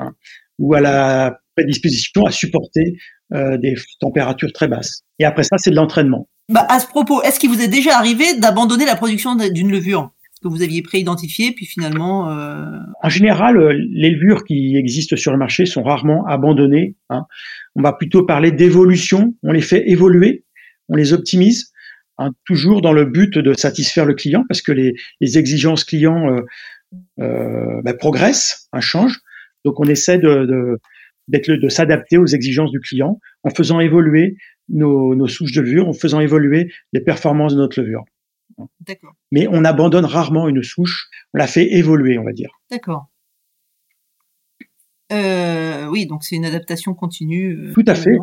hein, 0.00 0.14
ou 0.58 0.74
à 0.74 0.80
la 0.80 1.38
prédisposition 1.56 2.24
à 2.24 2.30
supporter 2.30 2.96
euh, 3.34 3.58
des 3.58 3.74
températures 4.00 4.52
très 4.52 4.68
basses. 4.68 5.02
Et 5.18 5.24
après 5.24 5.42
ça, 5.42 5.56
c'est 5.58 5.70
de 5.70 5.76
l'entraînement. 5.76 6.28
Bah, 6.48 6.66
à 6.68 6.78
ce 6.80 6.86
propos, 6.86 7.22
est-ce 7.22 7.38
qu'il 7.38 7.50
vous 7.50 7.60
est 7.60 7.68
déjà 7.68 7.96
arrivé 7.98 8.38
d'abandonner 8.38 8.86
la 8.86 8.96
production 8.96 9.36
d'une 9.36 9.70
levure 9.70 10.12
que 10.42 10.48
vous 10.48 10.62
aviez 10.62 10.82
préidentifié, 10.82 11.52
puis 11.52 11.66
finalement. 11.66 12.30
Euh... 12.30 12.64
En 13.02 13.08
général, 13.08 13.56
euh, 13.56 13.72
les 13.72 14.10
levures 14.10 14.44
qui 14.44 14.76
existent 14.76 15.16
sur 15.16 15.32
le 15.32 15.38
marché 15.38 15.66
sont 15.66 15.82
rarement 15.82 16.24
abandonnées. 16.26 16.96
Hein. 17.10 17.24
On 17.74 17.82
va 17.82 17.92
plutôt 17.92 18.24
parler 18.24 18.52
d'évolution. 18.52 19.34
On 19.42 19.52
les 19.52 19.60
fait 19.60 19.88
évoluer, 19.88 20.44
on 20.88 20.96
les 20.96 21.12
optimise, 21.12 21.72
hein, 22.18 22.30
toujours 22.46 22.82
dans 22.82 22.92
le 22.92 23.04
but 23.04 23.38
de 23.38 23.52
satisfaire 23.54 24.04
le 24.04 24.14
client, 24.14 24.44
parce 24.48 24.62
que 24.62 24.72
les, 24.72 24.94
les 25.20 25.38
exigences 25.38 25.84
clients 25.84 26.28
euh, 26.28 26.40
euh, 27.20 27.82
bah, 27.82 27.94
progressent, 27.94 28.68
hein, 28.72 28.80
changent. 28.80 29.20
Donc, 29.64 29.80
on 29.80 29.84
essaie 29.84 30.18
de, 30.18 30.46
de 30.46 30.78
d'être 31.28 31.50
de 31.50 31.68
s'adapter 31.68 32.16
aux 32.16 32.26
exigences 32.26 32.70
du 32.70 32.80
client 32.80 33.20
en 33.44 33.50
faisant 33.50 33.80
évoluer 33.80 34.36
nos, 34.68 35.14
nos 35.14 35.28
souches 35.28 35.52
de 35.52 35.60
levure, 35.60 35.88
en 35.88 35.92
faisant 35.92 36.20
évoluer 36.20 36.72
les 36.92 37.00
performances 37.00 37.54
de 37.54 37.58
notre 37.58 37.80
levure. 37.80 38.04
Mais 39.30 39.46
on 39.50 39.64
abandonne 39.64 40.04
rarement 40.04 40.48
une 40.48 40.62
souche, 40.62 41.08
on 41.34 41.38
la 41.38 41.46
fait 41.46 41.72
évoluer, 41.74 42.18
on 42.18 42.24
va 42.24 42.32
dire. 42.32 42.50
D'accord. 42.70 43.10
Euh, 45.10 45.86
oui, 45.86 46.06
donc 46.06 46.22
c'est 46.22 46.36
une 46.36 46.44
adaptation 46.44 46.92
continue. 46.94 47.68
Euh, 47.68 47.72
Tout 47.72 47.84
à 47.86 47.94
fait. 47.94 48.16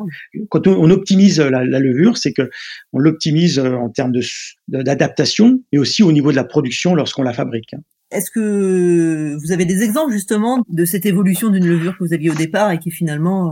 Quand 0.50 0.68
on, 0.68 0.90
optimise 0.92 1.40
la, 1.40 1.64
levure, 1.64 2.18
c'est 2.18 2.32
que 2.32 2.50
on 2.94 3.00
l'optimise 3.00 3.58
euh, 3.58 3.74
en 3.74 3.90
termes 3.90 4.12
de 4.12 4.22
d'adaptation, 4.68 5.64
et 5.72 5.80
aussi 5.80 6.04
au 6.04 6.12
niveau 6.12 6.30
de 6.30 6.36
la 6.36 6.44
production 6.44 6.94
lorsqu'on 6.94 7.24
la 7.24 7.34
fabrique. 7.34 7.74
Est-ce 8.12 8.32
que 8.32 9.36
vous 9.42 9.52
avez 9.52 9.66
des 9.66 9.84
exemples 9.84 10.12
justement 10.14 10.64
de 10.70 10.86
cette 10.86 11.06
évolution 11.06 11.50
d'une 11.50 11.66
levure 11.66 11.98
que 11.98 12.04
vous 12.04 12.14
aviez 12.14 12.30
au 12.30 12.36
départ 12.36 12.72
et 12.72 12.80
qui 12.80 12.92
finalement 12.92 13.52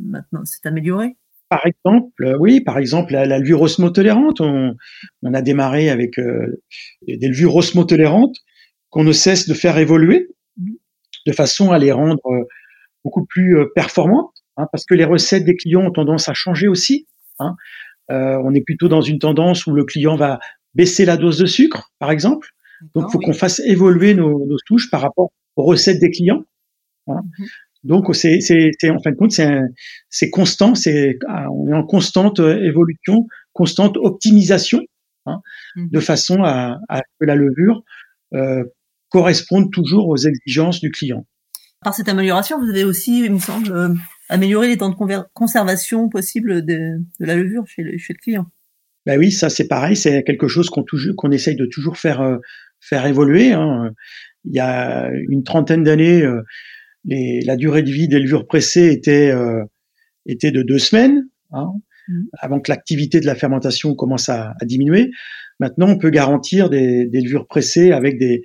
maintenant 0.00 0.44
s'est 0.44 0.66
améliorée? 0.66 1.16
Par 1.48 1.66
exemple, 1.66 2.24
euh, 2.24 2.36
oui, 2.40 2.60
par 2.60 2.78
exemple, 2.78 3.12
la, 3.12 3.38
levure 3.38 3.62
osmotolérante, 3.62 4.40
on, 4.40 4.74
on 5.22 5.34
a 5.34 5.42
démarré 5.42 5.88
avec 5.88 6.18
euh, 6.18 6.62
des 7.06 7.28
levures 7.28 7.54
osmotolérantes 7.54 8.36
qu'on 8.90 9.04
ne 9.04 9.12
cesse 9.12 9.48
de 9.48 9.54
faire 9.54 9.78
évoluer 9.78 10.30
de 11.26 11.32
façon 11.32 11.70
à 11.70 11.78
les 11.78 11.92
rendre 11.92 12.26
euh, 12.26 12.44
beaucoup 13.04 13.24
plus 13.24 13.56
performantes, 13.74 14.34
hein, 14.56 14.66
parce 14.72 14.84
que 14.84 14.94
les 14.94 15.04
recettes 15.04 15.44
des 15.44 15.54
clients 15.54 15.82
ont 15.82 15.92
tendance 15.92 16.28
à 16.28 16.34
changer 16.34 16.66
aussi. 16.66 17.06
Hein. 17.38 17.54
on 18.08 18.52
est 18.54 18.60
plutôt 18.60 18.88
dans 18.88 19.00
une 19.00 19.18
tendance 19.20 19.66
où 19.66 19.72
le 19.72 19.84
client 19.84 20.16
va 20.16 20.40
baisser 20.74 21.04
la 21.04 21.16
dose 21.16 21.38
de 21.38 21.46
sucre, 21.46 21.92
par 21.98 22.10
exemple. 22.10 22.53
Donc, 22.94 23.06
il 23.08 23.12
faut 23.12 23.18
qu'on 23.18 23.32
fasse 23.32 23.60
évoluer 23.60 24.14
nos, 24.14 24.46
nos, 24.46 24.56
touches 24.66 24.90
par 24.90 25.00
rapport 25.00 25.30
aux 25.56 25.64
recettes 25.64 26.00
des 26.00 26.10
clients. 26.10 26.44
Hein. 27.06 27.22
Mhm. 27.38 27.46
Donc 27.84 28.06
c'est 28.16 28.40
en 28.90 28.98
fin 28.98 29.10
de 29.10 29.16
compte 29.16 29.38
c'est 30.08 30.30
constant, 30.30 30.74
c'est 30.74 31.18
on 31.28 31.68
est 31.68 31.74
en 31.74 31.84
constante 31.84 32.40
euh, 32.40 32.64
évolution, 32.64 33.26
constante 33.52 33.98
optimisation, 33.98 34.80
hein, 35.26 35.40
mhm. 35.76 35.90
de 35.90 36.00
façon 36.00 36.42
à, 36.42 36.78
à, 36.88 37.02
que 37.02 37.26
la 37.26 37.34
levure 37.34 37.82
euh, 38.32 38.64
corresponde 39.10 39.70
toujours 39.70 40.08
aux 40.08 40.16
exigences 40.16 40.80
du 40.80 40.90
client. 40.90 41.26
Par 41.82 41.94
cette 41.94 42.08
amélioration, 42.08 42.58
vous 42.58 42.70
avez 42.70 42.84
aussi, 42.84 43.22
il 43.22 43.32
me 43.32 43.38
semble, 43.38 43.70
euh, 43.70 43.94
amélioré 44.30 44.68
les 44.68 44.78
temps 44.78 44.88
de 44.88 44.96
conservation 45.34 46.08
possibles 46.08 46.64
de, 46.64 46.98
de, 47.20 47.26
la 47.26 47.36
levure 47.36 47.66
chez 47.66 47.82
le, 47.82 47.98
chez 47.98 48.14
le 48.14 48.18
client. 48.18 48.46
Ben 49.04 49.18
oui, 49.18 49.30
ça 49.30 49.50
c'est 49.50 49.68
pareil, 49.68 49.96
c'est 49.96 50.22
quelque 50.24 50.48
chose 50.48 50.70
qu'on 50.70 50.84
qu'on 51.16 51.30
essaye 51.30 51.56
de 51.56 51.66
toujours 51.66 51.98
faire 51.98 52.22
euh, 52.22 52.38
faire 52.88 53.06
évoluer. 53.06 53.52
Hein. 53.52 53.90
Il 54.44 54.54
y 54.54 54.60
a 54.60 55.10
une 55.28 55.42
trentaine 55.42 55.84
d'années 55.84 56.24
la 57.04 57.56
durée 57.56 57.82
de 57.82 57.90
vie 57.90 58.08
des 58.08 58.18
levures 58.18 58.46
pressées 58.46 58.90
était, 58.92 59.30
euh, 59.30 59.64
était 60.26 60.50
de 60.50 60.62
deux 60.62 60.78
semaines, 60.78 61.24
hein, 61.52 61.72
mmh. 62.08 62.22
avant 62.38 62.60
que 62.60 62.70
l'activité 62.70 63.20
de 63.20 63.26
la 63.26 63.34
fermentation 63.34 63.94
commence 63.94 64.28
à, 64.28 64.54
à, 64.60 64.64
diminuer. 64.64 65.10
Maintenant, 65.60 65.88
on 65.88 65.98
peut 65.98 66.10
garantir 66.10 66.70
des, 66.70 67.06
des 67.06 67.20
levures 67.20 67.46
pressées 67.46 67.92
avec 67.92 68.18
des, 68.18 68.42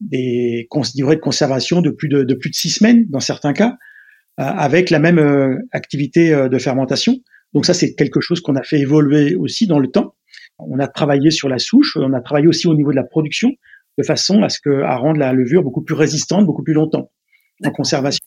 des 0.00 0.68
durées 0.94 1.16
de 1.16 1.20
conservation 1.20 1.82
de 1.82 1.90
plus 1.90 2.08
de, 2.08 2.22
de, 2.22 2.34
plus 2.34 2.50
de 2.50 2.54
six 2.54 2.70
semaines 2.70 3.04
dans 3.08 3.20
certains 3.20 3.52
cas, 3.52 3.76
euh, 4.40 4.44
avec 4.44 4.90
la 4.90 4.98
même 4.98 5.18
euh, 5.18 5.56
activité 5.72 6.30
de 6.48 6.58
fermentation. 6.58 7.16
Donc 7.52 7.66
ça, 7.66 7.74
c'est 7.74 7.94
quelque 7.94 8.20
chose 8.20 8.40
qu'on 8.40 8.56
a 8.56 8.62
fait 8.62 8.78
évoluer 8.78 9.34
aussi 9.34 9.66
dans 9.66 9.78
le 9.78 9.88
temps. 9.88 10.14
On 10.58 10.78
a 10.78 10.88
travaillé 10.88 11.30
sur 11.30 11.48
la 11.48 11.58
souche, 11.58 11.96
on 11.96 12.12
a 12.12 12.20
travaillé 12.20 12.48
aussi 12.48 12.66
au 12.66 12.74
niveau 12.74 12.90
de 12.90 12.96
la 12.96 13.04
production 13.04 13.50
de 13.98 14.02
façon 14.04 14.42
à 14.42 14.48
ce 14.48 14.60
que 14.60 14.82
à 14.82 14.96
rendre 14.96 15.18
la 15.18 15.32
levure 15.32 15.62
beaucoup 15.62 15.82
plus 15.82 15.94
résistante, 15.94 16.46
beaucoup 16.46 16.62
plus 16.62 16.74
longtemps 16.74 17.10
en 17.64 17.70
conservation. 17.70 18.24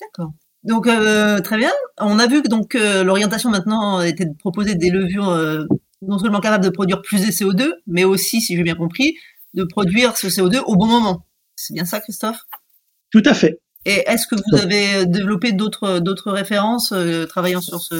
D'accord. 0.00 0.32
Donc 0.64 0.86
euh, 0.86 1.40
très 1.40 1.56
bien. 1.56 1.72
On 1.98 2.18
a 2.18 2.26
vu 2.26 2.42
que 2.42 2.48
donc 2.48 2.74
euh, 2.74 3.04
l'orientation 3.04 3.50
maintenant 3.50 4.00
était 4.00 4.24
de 4.24 4.34
proposer 4.38 4.74
des 4.74 4.90
levures 4.90 5.28
euh, 5.28 5.64
non 6.02 6.18
seulement 6.18 6.40
capables 6.40 6.64
de 6.64 6.70
produire 6.70 7.02
plus 7.02 7.26
de 7.26 7.30
CO2, 7.30 7.70
mais 7.86 8.04
aussi, 8.04 8.40
si 8.40 8.56
j'ai 8.56 8.62
bien 8.62 8.74
compris, 8.74 9.14
de 9.54 9.64
produire 9.64 10.16
ce 10.16 10.28
CO2 10.28 10.60
au 10.60 10.76
bon 10.76 10.86
moment. 10.86 11.26
C'est 11.56 11.74
bien 11.74 11.84
ça, 11.84 12.00
Christophe? 12.00 12.38
Tout 13.10 13.22
à 13.24 13.34
fait. 13.34 13.60
Et 13.84 14.04
est-ce 14.06 14.26
que 14.26 14.34
vous 14.34 14.58
avez 14.58 15.06
développé 15.06 15.52
d'autres 15.52 15.98
d'autres 15.98 16.30
références 16.30 16.92
travaillant 17.28 17.60
sur 17.60 17.80
ce 17.80 17.94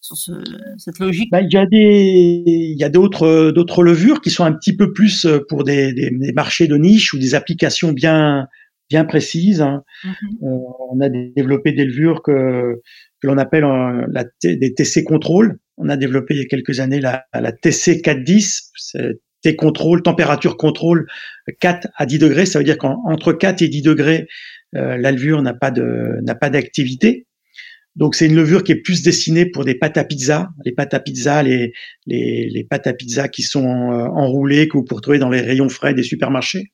sur 0.00 0.16
ce, 0.16 0.32
cette 0.78 0.98
logique 0.98 1.30
bah, 1.30 1.40
Il 1.40 1.52
y 1.52 1.56
a 1.56 1.66
des 1.66 2.42
il 2.46 2.78
y 2.78 2.84
a 2.84 2.88
d'autres 2.88 3.50
d'autres 3.50 3.82
levures 3.82 4.20
qui 4.20 4.30
sont 4.30 4.44
un 4.44 4.52
petit 4.52 4.76
peu 4.76 4.92
plus 4.92 5.26
pour 5.48 5.64
des, 5.64 5.92
des, 5.92 6.10
des 6.10 6.32
marchés 6.32 6.68
de 6.68 6.76
niche 6.76 7.12
ou 7.14 7.18
des 7.18 7.34
applications 7.34 7.92
bien 7.92 8.46
bien 8.88 9.04
précises. 9.04 9.62
Hein. 9.62 9.82
Mm-hmm. 10.04 10.44
Euh, 10.44 10.58
on 10.90 11.00
a 11.00 11.08
développé 11.08 11.72
des 11.72 11.84
levures 11.84 12.22
que, 12.22 12.80
que 13.20 13.26
l'on 13.26 13.38
appelle 13.38 13.64
euh, 13.64 14.06
la 14.10 14.24
des 14.42 14.74
TC 14.74 15.04
contrôle. 15.04 15.58
On 15.76 15.88
a 15.88 15.96
développé 15.96 16.34
il 16.34 16.40
y 16.40 16.42
a 16.42 16.46
quelques 16.46 16.80
années 16.80 17.00
la, 17.00 17.24
la 17.34 17.52
TC 17.52 18.00
410, 18.02 18.72
T 19.42 19.56
contrôle, 19.56 20.02
température 20.02 20.56
contrôle 20.56 21.06
4 21.60 21.88
à 21.96 22.06
10 22.06 22.18
degrés. 22.18 22.46
Ça 22.46 22.58
veut 22.58 22.64
dire 22.64 22.78
qu'entre 22.78 23.32
4 23.32 23.62
et 23.62 23.68
10 23.68 23.82
degrés, 23.82 24.26
euh, 24.74 24.96
la 24.96 25.12
levure 25.12 25.42
n'a 25.42 25.54
pas 25.54 25.70
de 25.70 26.18
n'a 26.22 26.34
pas 26.34 26.50
d'activité. 26.50 27.25
Donc 27.96 28.14
c'est 28.14 28.26
une 28.26 28.34
levure 28.34 28.62
qui 28.62 28.72
est 28.72 28.82
plus 28.82 29.02
destinée 29.02 29.46
pour 29.46 29.64
des 29.64 29.74
pâtes 29.74 29.96
à 29.96 30.04
pizza, 30.04 30.50
les 30.64 30.72
pâtes 30.72 30.92
à 30.92 31.00
pizza, 31.00 31.42
les 31.42 31.72
les, 32.06 32.48
les 32.50 32.64
pâtes 32.64 32.86
à 32.86 32.92
pizza 32.92 33.28
qui 33.28 33.42
sont 33.42 33.64
euh, 33.64 34.06
enroulées 34.14 34.68
que 34.68 34.76
vous 34.76 34.84
pouvez 34.84 35.00
trouver 35.00 35.18
dans 35.18 35.30
les 35.30 35.40
rayons 35.40 35.70
frais 35.70 35.94
des 35.94 36.02
supermarchés. 36.02 36.64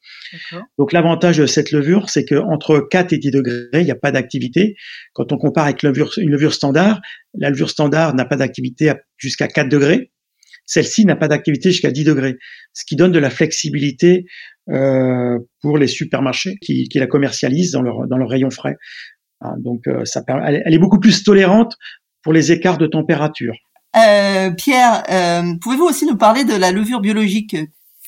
Donc 0.78 0.92
l'avantage 0.92 1.38
de 1.38 1.46
cette 1.46 1.70
levure, 1.70 2.10
c'est 2.10 2.24
que 2.24 2.34
entre 2.34 2.80
4 2.90 3.12
et 3.12 3.18
10 3.18 3.30
degrés, 3.30 3.66
il 3.74 3.84
n'y 3.84 3.90
a 3.92 3.96
pas 3.96 4.10
d'activité. 4.10 4.74
Quand 5.12 5.32
on 5.32 5.38
compare 5.38 5.64
avec 5.64 5.82
levure, 5.82 6.12
une 6.18 6.30
levure 6.30 6.52
standard, 6.52 7.00
la 7.34 7.50
levure 7.50 7.70
standard 7.70 8.14
n'a 8.14 8.24
pas 8.24 8.36
d'activité 8.36 8.92
jusqu'à 9.16 9.46
4 9.46 9.68
degrés. 9.68 10.10
Celle-ci 10.64 11.04
n'a 11.04 11.16
pas 11.16 11.28
d'activité 11.28 11.70
jusqu'à 11.70 11.90
10 11.90 12.04
degrés, 12.04 12.36
ce 12.72 12.84
qui 12.84 12.96
donne 12.96 13.12
de 13.12 13.18
la 13.18 13.30
flexibilité 13.30 14.24
euh, 14.70 15.38
pour 15.60 15.76
les 15.76 15.88
supermarchés 15.88 16.56
qui, 16.62 16.88
qui 16.88 16.98
la 16.98 17.08
commercialisent 17.08 17.72
dans 17.72 17.82
leur, 17.82 18.06
dans 18.06 18.16
leur 18.16 18.28
rayon 18.28 18.50
frais. 18.50 18.76
Hein, 19.42 19.54
donc, 19.58 19.86
euh, 19.86 20.04
ça, 20.04 20.22
elle, 20.26 20.62
elle, 20.64 20.74
est 20.74 20.78
beaucoup 20.78 21.00
plus 21.00 21.24
tolérante 21.24 21.76
pour 22.22 22.32
les 22.32 22.52
écarts 22.52 22.78
de 22.78 22.86
température. 22.86 23.54
Euh, 23.96 24.50
Pierre, 24.52 25.02
euh, 25.10 25.54
pouvez-vous 25.60 25.84
aussi 25.84 26.06
nous 26.06 26.16
parler 26.16 26.44
de 26.44 26.54
la 26.54 26.72
levure 26.72 27.00
biologique? 27.00 27.56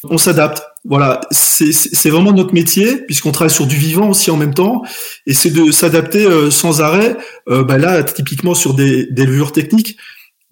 On 0.05 0.19
s'adapte. 0.19 0.63
Voilà, 0.87 1.23
c'est 1.31 2.11
vraiment 2.11 2.33
notre 2.33 2.53
métier 2.53 2.99
puisqu'on 3.07 3.33
travaille 3.33 3.55
sur 3.55 3.67
du 3.67 3.77
vivant 3.77 4.11
aussi 4.11 4.31
en 4.31 4.37
même 4.37 4.53
temps, 4.53 4.83
et 5.27 5.33
c'est 5.33 5.51
de 5.51 5.71
s'adapter 5.71 6.27
euh, 6.27 6.51
sans 6.51 6.83
arrêt. 6.83 7.17
Euh, 7.49 7.65
bah 7.65 7.79
là, 7.79 8.03
typiquement 8.03 8.55
sur 8.55 8.75
des, 8.75 9.07
des, 9.11 9.25
levures 9.25 9.53
techniques 9.53 9.97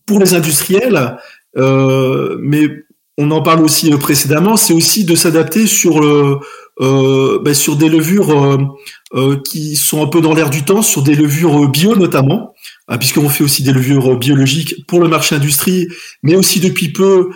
pour 0.06 0.20
les 0.20 0.32
industriels, 0.32 1.18
mais 1.54 2.66
on 3.18 3.30
en 3.30 3.42
parle 3.42 3.60
aussi 3.60 3.90
précédemment, 3.90 4.56
c'est 4.56 4.72
aussi 4.72 5.04
de 5.04 5.14
s'adapter 5.14 5.66
sur 5.66 6.00
le 6.00 6.38
euh, 6.80 7.38
bah, 7.42 7.52
sur 7.52 7.76
des 7.76 7.90
levures 7.90 8.58
qui 9.44 9.76
sont 9.76 10.02
un 10.02 10.06
peu 10.06 10.20
dans 10.20 10.34
l'air 10.34 10.48
du 10.48 10.64
temps, 10.64 10.82
sur 10.82 11.02
des 11.02 11.14
levures 11.14 11.68
bio 11.68 11.96
notamment, 11.96 12.54
hein, 12.88 12.98
puisqu'on 12.98 13.28
fait 13.28 13.44
aussi 13.44 13.62
des 13.62 13.72
levures 13.72 14.16
biologiques 14.16 14.86
pour 14.86 15.00
le 15.00 15.08
marché 15.08 15.34
industrie, 15.34 15.88
mais 16.22 16.34
aussi 16.34 16.60
depuis 16.60 16.92
peu 16.92 17.30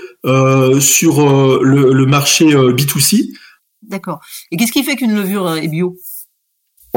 sur 0.80 1.60
le, 1.62 2.06
marché 2.06 2.46
B2C. 2.46 3.30
D'accord. 3.82 4.20
Et 4.50 4.56
qu'est-ce 4.56 4.72
qui 4.72 4.84
fait 4.84 4.96
qu'une 4.96 5.14
levure 5.14 5.54
est 5.56 5.68
bio? 5.68 5.96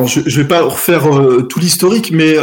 Je 0.06 0.22
ne 0.22 0.30
vais 0.30 0.48
pas 0.48 0.62
refaire 0.62 1.10
tout 1.50 1.60
l'historique, 1.60 2.12
mais 2.12 2.36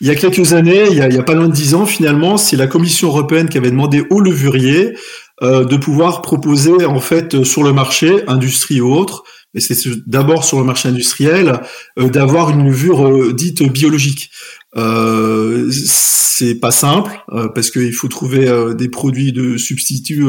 il 0.00 0.06
y 0.06 0.10
a 0.10 0.14
quelques 0.14 0.54
années, 0.54 0.84
il 0.90 0.96
y 0.96 1.02
a, 1.02 1.08
il 1.08 1.14
y 1.14 1.18
a 1.18 1.22
pas 1.22 1.34
loin 1.34 1.48
de 1.48 1.52
dix 1.52 1.74
ans 1.74 1.86
finalement, 1.86 2.36
c'est 2.36 2.56
la 2.56 2.66
Commission 2.66 3.08
européenne 3.08 3.48
qui 3.48 3.58
avait 3.58 3.70
demandé 3.70 4.04
aux 4.10 4.20
levuriers 4.20 4.94
euh, 5.42 5.64
de 5.64 5.76
pouvoir 5.76 6.22
proposer 6.22 6.84
en 6.84 7.00
fait 7.00 7.42
sur 7.42 7.64
le 7.64 7.72
marché, 7.72 8.22
industrie 8.28 8.80
ou 8.80 8.94
autre, 8.94 9.24
mais 9.54 9.60
c'est 9.60 9.76
d'abord 10.06 10.44
sur 10.44 10.58
le 10.58 10.64
marché 10.64 10.88
industriel, 10.88 11.60
euh, 11.98 12.08
d'avoir 12.08 12.50
une 12.50 12.64
levure 12.64 13.06
euh, 13.06 13.32
dite 13.32 13.62
biologique. 13.62 14.30
Euh, 14.76 15.70
c'est 15.70 16.56
pas 16.56 16.72
simple 16.72 17.12
parce 17.54 17.70
qu'il 17.70 17.92
faut 17.92 18.08
trouver 18.08 18.50
des 18.76 18.88
produits 18.88 19.32
de 19.32 19.56
substitut 19.56 20.26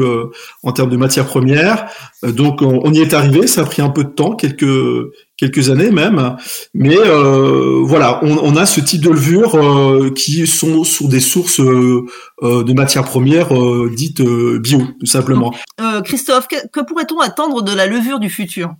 en 0.62 0.70
termes 0.70 0.88
de 0.88 0.96
matières 0.96 1.26
premières. 1.26 1.86
donc 2.22 2.62
on, 2.62 2.92
y 2.92 3.00
est 3.00 3.12
arrivé, 3.12 3.48
ça 3.48 3.62
a 3.62 3.64
pris 3.64 3.82
un 3.82 3.88
peu 3.88 4.04
de 4.04 4.10
temps, 4.10 4.36
quelques 4.36 4.62
quelques 5.36 5.70
années 5.70 5.90
même. 5.90 6.36
Mais 6.74 6.96
euh, 6.96 7.80
voilà, 7.82 8.20
on, 8.22 8.38
on, 8.38 8.56
a 8.56 8.66
ce 8.66 8.80
type 8.80 9.02
de 9.02 9.10
levures 9.10 9.54
euh, 9.54 10.10
qui 10.10 10.46
sont 10.46 10.84
sur 10.84 11.08
des 11.08 11.20
sources 11.20 11.60
euh, 11.60 12.04
de 12.40 12.72
matières 12.72 13.04
premières 13.04 13.48
dites 13.94 14.22
bio, 14.22 14.82
tout 15.00 15.06
simplement. 15.06 15.54
Christophe, 16.04 16.48
que, 16.48 16.68
que 16.68 16.80
pourrait-on 16.80 17.20
attendre 17.20 17.62
de 17.62 17.74
la 17.74 17.86
levure 17.86 18.18
du 18.18 18.30
futur? 18.30 18.74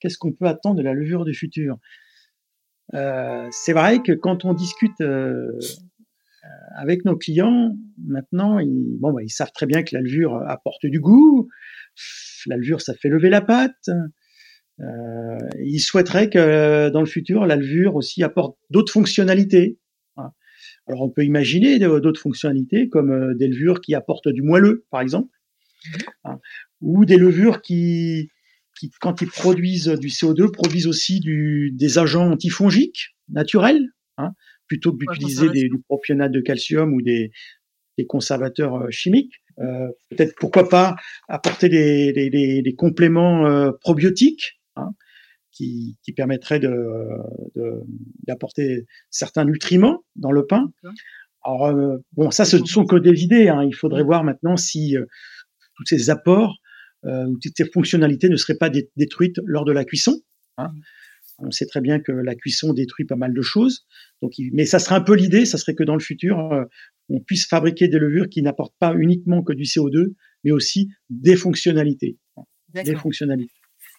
Qu'est-ce 0.00 0.18
qu'on 0.18 0.32
peut 0.32 0.46
attendre 0.46 0.76
de 0.76 0.82
la 0.82 0.94
levure 0.94 1.24
du 1.24 1.34
futur? 1.34 1.78
C'est 2.92 3.72
vrai 3.72 4.02
que 4.02 4.12
quand 4.12 4.44
on 4.44 4.52
discute 4.52 5.00
avec 6.74 7.04
nos 7.04 7.16
clients, 7.16 7.76
maintenant, 8.04 8.58
ils, 8.58 8.98
bon, 8.98 9.12
bah, 9.12 9.22
ils 9.22 9.30
savent 9.30 9.52
très 9.52 9.66
bien 9.66 9.82
que 9.82 9.94
la 9.94 10.00
levure 10.00 10.42
apporte 10.48 10.86
du 10.86 11.00
goût. 11.00 11.48
La 12.46 12.56
levure, 12.56 12.80
ça 12.80 12.94
fait 12.94 13.08
lever 13.08 13.30
la 13.30 13.42
pâte. 13.42 13.90
Euh, 14.80 15.38
il 15.62 15.80
souhaiterait 15.80 16.30
que 16.30 16.88
dans 16.88 17.00
le 17.00 17.06
futur, 17.06 17.44
la 17.46 17.56
levure 17.56 17.96
aussi 17.96 18.22
apporte 18.22 18.56
d'autres 18.70 18.92
fonctionnalités. 18.92 19.78
Alors 20.86 21.02
on 21.02 21.10
peut 21.10 21.24
imaginer 21.24 21.78
d'autres 21.78 22.20
fonctionnalités 22.20 22.88
comme 22.88 23.12
euh, 23.12 23.34
des 23.34 23.48
levures 23.48 23.80
qui 23.80 23.94
apportent 23.94 24.28
du 24.28 24.42
moelleux, 24.42 24.86
par 24.90 25.00
exemple, 25.00 25.28
hein, 26.24 26.40
ou 26.80 27.04
des 27.04 27.16
levures 27.16 27.62
qui, 27.62 28.30
qui, 28.78 28.90
quand 29.00 29.20
ils 29.20 29.28
produisent 29.28 29.88
du 29.88 30.08
CO2, 30.08 30.50
produisent 30.50 30.86
aussi 30.86 31.20
du, 31.20 31.70
des 31.72 31.98
agents 31.98 32.30
antifongiques 32.30 33.16
naturels, 33.28 33.88
hein, 34.16 34.30
plutôt 34.66 34.92
que 34.92 34.98
d'utiliser 34.98 35.48
du 35.50 35.70
propionate 35.86 36.32
de 36.32 36.40
calcium 36.40 36.94
ou 36.94 37.02
des, 37.02 37.30
des 37.98 38.06
conservateurs 38.06 38.76
euh, 38.76 38.90
chimiques. 38.90 39.34
Euh, 39.58 39.88
Peut-être 40.10 40.34
pourquoi 40.38 40.68
pas 40.68 40.96
apporter 41.28 41.68
des, 41.68 42.12
des, 42.12 42.62
des 42.62 42.74
compléments 42.74 43.46
euh, 43.46 43.72
probiotiques 43.80 44.60
Hein, 44.76 44.92
qui, 45.52 45.96
qui, 46.02 46.12
permettrait 46.12 46.60
d'apporter 48.26 48.76
de, 48.76 48.86
certains 49.10 49.44
nutriments 49.44 50.04
dans 50.14 50.30
le 50.30 50.46
pain. 50.46 50.72
Alors, 51.42 51.66
euh, 51.66 51.96
bon, 52.12 52.30
ça, 52.30 52.44
ce 52.44 52.56
ne 52.56 52.64
sont 52.64 52.86
que 52.86 52.96
des 52.96 53.24
idées. 53.24 53.48
Hein. 53.48 53.64
Il 53.64 53.74
faudrait 53.74 54.04
voir 54.04 54.22
maintenant 54.22 54.56
si 54.56 54.96
tous 55.74 55.84
ces 55.84 56.08
apports 56.08 56.58
ou 57.04 57.38
toutes 57.42 57.56
ces 57.56 57.64
fonctionnalités 57.64 58.28
ne 58.28 58.36
seraient 58.36 58.58
pas 58.58 58.70
détruites 58.96 59.40
lors 59.44 59.64
de 59.64 59.72
la 59.72 59.84
cuisson. 59.84 60.20
Hein. 60.58 60.68
On 61.38 61.50
sait 61.50 61.66
très 61.66 61.80
bien 61.80 62.00
que 62.00 62.12
la 62.12 62.34
cuisson 62.34 62.74
détruit 62.74 63.06
pas 63.06 63.16
mal 63.16 63.32
de 63.32 63.40
choses. 63.40 63.86
Donc, 64.20 64.32
mais 64.52 64.66
ça 64.66 64.78
serait 64.78 64.96
un 64.96 65.00
peu 65.00 65.14
l'idée, 65.14 65.46
ça 65.46 65.56
serait 65.56 65.74
que 65.74 65.84
dans 65.84 65.94
le 65.94 66.00
futur, 66.00 66.36
on 67.08 67.20
puisse 67.20 67.46
fabriquer 67.46 67.88
des 67.88 67.98
levures 67.98 68.28
qui 68.28 68.42
n'apportent 68.42 68.76
pas 68.78 68.94
uniquement 68.94 69.42
que 69.42 69.52
du 69.52 69.64
CO2, 69.64 70.12
mais 70.44 70.50
aussi 70.50 70.88
des 71.08 71.36
fonctionnalités. 71.36 72.18
Des 72.74 72.94
fonctionnalités. 72.94 73.52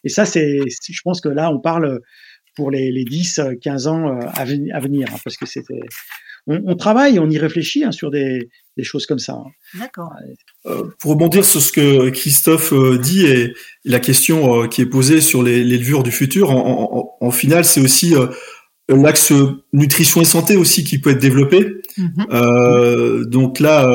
Et 0.03 0.09
ça, 0.09 0.25
c'est, 0.25 0.59
je 0.67 1.01
pense 1.03 1.21
que 1.21 1.29
là, 1.29 1.51
on 1.51 1.59
parle 1.59 1.99
pour 2.55 2.71
les, 2.71 2.91
les 2.91 3.05
10, 3.05 3.41
15 3.61 3.87
ans 3.87 4.07
euh, 4.07 4.25
à, 4.33 4.45
venir, 4.45 5.07
hein, 5.11 5.17
parce 5.23 5.37
que 5.37 5.45
c'était, 5.45 5.79
on, 6.47 6.61
on, 6.65 6.75
travaille, 6.75 7.19
on 7.19 7.29
y 7.29 7.37
réfléchit 7.37 7.83
hein, 7.83 7.91
sur 7.91 8.11
des, 8.11 8.49
des, 8.77 8.83
choses 8.83 9.05
comme 9.05 9.19
ça. 9.19 9.33
Hein. 9.33 9.79
D'accord. 9.79 10.11
Euh, 10.65 10.83
pour 10.99 11.11
rebondir 11.11 11.45
sur 11.45 11.61
ce 11.61 11.71
que 11.71 12.09
Christophe 12.09 12.73
euh, 12.73 12.97
dit 12.97 13.25
et 13.25 13.53
la 13.85 13.99
question 13.99 14.63
euh, 14.63 14.67
qui 14.67 14.81
est 14.81 14.85
posée 14.85 15.21
sur 15.21 15.43
les, 15.43 15.63
les 15.63 15.77
levures 15.77 16.03
du 16.03 16.11
futur, 16.11 16.51
en, 16.51 17.15
en, 17.21 17.25
en 17.25 17.31
final, 17.31 17.65
c'est 17.65 17.81
aussi 17.81 18.13
l'axe 18.89 19.33
nutrition 19.73 20.21
et 20.21 20.25
santé 20.25 20.57
aussi 20.57 20.83
qui 20.83 20.99
peut 20.99 21.11
être 21.11 21.21
développé. 21.21 21.77
Mm-hmm. 21.97 23.25
donc 23.25 23.59
là, 23.59 23.93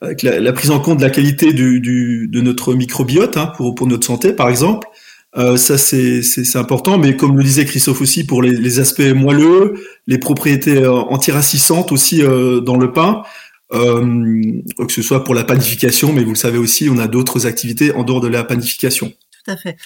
avec 0.00 0.22
la, 0.22 0.40
la, 0.40 0.52
prise 0.54 0.70
en 0.70 0.80
compte 0.80 0.98
de 0.98 1.02
la 1.02 1.10
qualité 1.10 1.52
du, 1.52 1.80
du 1.80 2.28
de 2.28 2.40
notre 2.40 2.72
microbiote 2.72 3.36
hein, 3.36 3.52
pour, 3.56 3.74
pour 3.74 3.86
notre 3.86 4.06
santé, 4.06 4.32
par 4.32 4.48
exemple. 4.48 4.88
Euh, 5.36 5.56
ça 5.56 5.76
c'est 5.76 6.56
important, 6.56 6.96
mais 6.96 7.14
comme 7.16 7.36
le 7.36 7.44
disait 7.44 7.66
Christophe 7.66 8.00
aussi, 8.00 8.24
pour 8.24 8.42
les, 8.42 8.52
les 8.52 8.78
aspects 8.78 9.00
moelleux, 9.14 9.74
les 10.06 10.18
propriétés 10.18 10.78
euh, 10.78 10.92
antiracissantes 10.92 11.92
aussi 11.92 12.22
euh, 12.22 12.60
dans 12.60 12.78
le 12.78 12.92
pain, 12.92 13.22
euh, 13.72 14.62
que 14.78 14.92
ce 14.92 15.02
soit 15.02 15.24
pour 15.24 15.34
la 15.34 15.44
panification, 15.44 16.12
mais 16.12 16.24
vous 16.24 16.30
le 16.30 16.36
savez 16.36 16.58
aussi, 16.58 16.88
on 16.88 16.98
a 16.98 17.08
d'autres 17.08 17.46
activités 17.46 17.92
en 17.92 18.04
dehors 18.04 18.20
de 18.20 18.28
la 18.28 18.44
panification. 18.44 19.10
Tout 19.10 19.50
à 19.50 19.56
fait. 19.56 19.76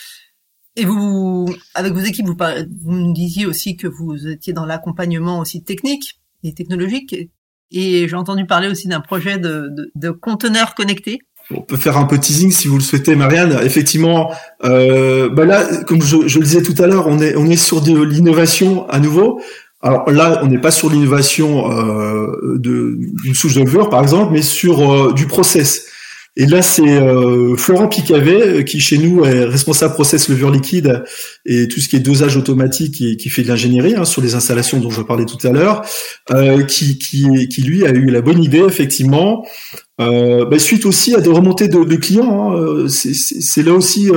Et 0.77 0.85
vous, 0.85 1.53
avec 1.75 1.95
vos 1.95 2.01
équipes, 2.01 2.27
vous, 2.27 2.37
vous 2.83 2.93
me 2.93 3.13
disiez 3.13 3.47
aussi 3.47 3.77
que 3.77 3.89
vous 3.89 4.29
étiez 4.29 4.53
dans 4.53 4.67
l'accompagnement 4.67 5.41
aussi 5.41 5.65
technique 5.65 6.21
et 6.45 6.55
technologique. 6.55 7.17
Et 7.73 8.09
j'ai 8.09 8.17
entendu 8.17 8.47
parler 8.47 8.69
aussi 8.69 8.89
d'un 8.89 9.01
projet 9.01 9.39
de, 9.39 9.69
de, 9.71 9.91
de 9.95 10.11
conteneurs 10.11 10.75
connectés. 10.75 11.21
On 11.55 11.63
peut 11.63 11.77
faire 11.77 11.97
un 11.97 12.05
peu 12.05 12.19
teasing 12.19 12.51
si 12.53 12.69
vous 12.69 12.77
le 12.77 12.83
souhaitez, 12.83 13.17
Marianne. 13.17 13.59
Effectivement, 13.65 14.33
euh, 14.65 15.29
bah 15.29 15.45
là, 15.45 15.65
comme 15.87 16.03
je, 16.03 16.17
le 16.17 16.45
disais 16.45 16.63
tout 16.63 16.81
à 16.83 16.87
l'heure, 16.87 17.07
on 17.09 17.19
est 17.19 17.37
on 17.37 17.47
est 17.47 17.57
sur 17.57 17.81
de 17.81 18.03
l'innovation 18.03 18.89
à 18.89 18.99
nouveau. 18.99 19.41
Alors 19.83 20.11
là, 20.11 20.41
on 20.43 20.47
n'est 20.47 20.61
pas 20.61 20.71
sur 20.71 20.91
l'innovation 20.91 21.71
euh, 21.73 22.59
d'une 22.59 23.35
souche 23.35 23.55
de 23.55 23.63
levure, 23.63 23.89
par 23.89 24.03
exemple, 24.03 24.33
mais 24.33 24.43
sur 24.43 24.93
euh, 24.93 25.13
du 25.13 25.27
process. 25.27 25.87
Et 26.37 26.47
là, 26.47 26.63
c'est 26.63 26.89
euh, 26.89 27.57
Florent 27.57 27.89
Picavet 27.89 28.43
euh, 28.43 28.63
qui, 28.63 28.81
chez 28.81 28.99
nous, 28.99 29.25
est 29.25 29.45
responsable 29.45 29.95
process 29.95 30.29
levure 30.29 30.51
liquide 30.51 31.03
et 31.45 31.67
tout 31.67 31.81
ce 31.81 31.89
qui 31.89 31.97
est 31.97 32.01
dosage 32.01 32.37
automatique 32.37 33.01
et 33.01 33.17
qui 33.17 33.29
fait 33.31 33.43
de 33.43 33.49
l'ingénierie 33.49 33.97
hein, 33.97 34.05
sur 34.05 34.23
les 34.23 34.37
installations 34.37 34.79
dont 34.79 34.91
je 34.91 35.03
parlais 35.03 35.25
tout 35.25 35.45
à 35.45 35.51
l'heure, 35.51 35.83
euh, 36.31 36.63
qui, 36.63 36.99
qui, 36.99 37.49
qui, 37.49 37.63
lui 37.63 37.85
a 37.85 37.91
eu 37.91 38.07
la 38.07 38.21
bonne 38.21 38.43
idée, 38.43 38.61
effectivement, 38.61 39.45
euh, 40.01 40.45
bah, 40.45 40.61
suite 40.61 40.87
aussi 40.87 41.17
à 41.17 41.21
des 41.21 41.31
remontées 41.31 41.67
de, 41.67 41.83
de 41.83 41.97
clients. 41.97 42.53
Hein, 42.53 42.87
c'est 42.89 43.65
là 43.65 43.75
aussi 43.75 44.09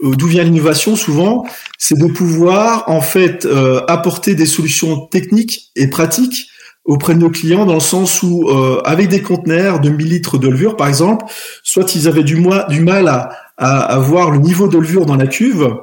d'où 0.00 0.26
vient 0.26 0.44
l'innovation 0.44 0.96
souvent, 0.96 1.44
c'est 1.78 1.98
de 1.98 2.06
pouvoir 2.06 2.84
en 2.88 3.02
fait 3.02 3.46
apporter 3.88 4.34
des 4.34 4.46
solutions 4.46 5.06
techniques 5.06 5.70
et 5.76 5.88
pratiques 5.88 6.48
auprès 6.84 7.14
de 7.14 7.20
nos 7.20 7.30
clients 7.30 7.64
dans 7.64 7.74
le 7.74 7.80
sens 7.80 8.22
où, 8.22 8.48
euh, 8.48 8.80
avec 8.84 9.08
des 9.08 9.22
conteneurs 9.22 9.80
de 9.80 9.88
1000 9.88 10.08
litres 10.08 10.38
de 10.38 10.48
levure, 10.48 10.76
par 10.76 10.88
exemple, 10.88 11.24
soit 11.62 11.94
ils 11.94 12.08
avaient 12.08 12.24
du, 12.24 12.42
du 12.68 12.80
mal 12.80 13.08
à, 13.08 13.30
à, 13.56 13.98
voir 13.98 14.30
le 14.30 14.38
niveau 14.38 14.68
de 14.68 14.78
levure 14.78 15.06
dans 15.06 15.16
la 15.16 15.26
cuve, 15.26 15.74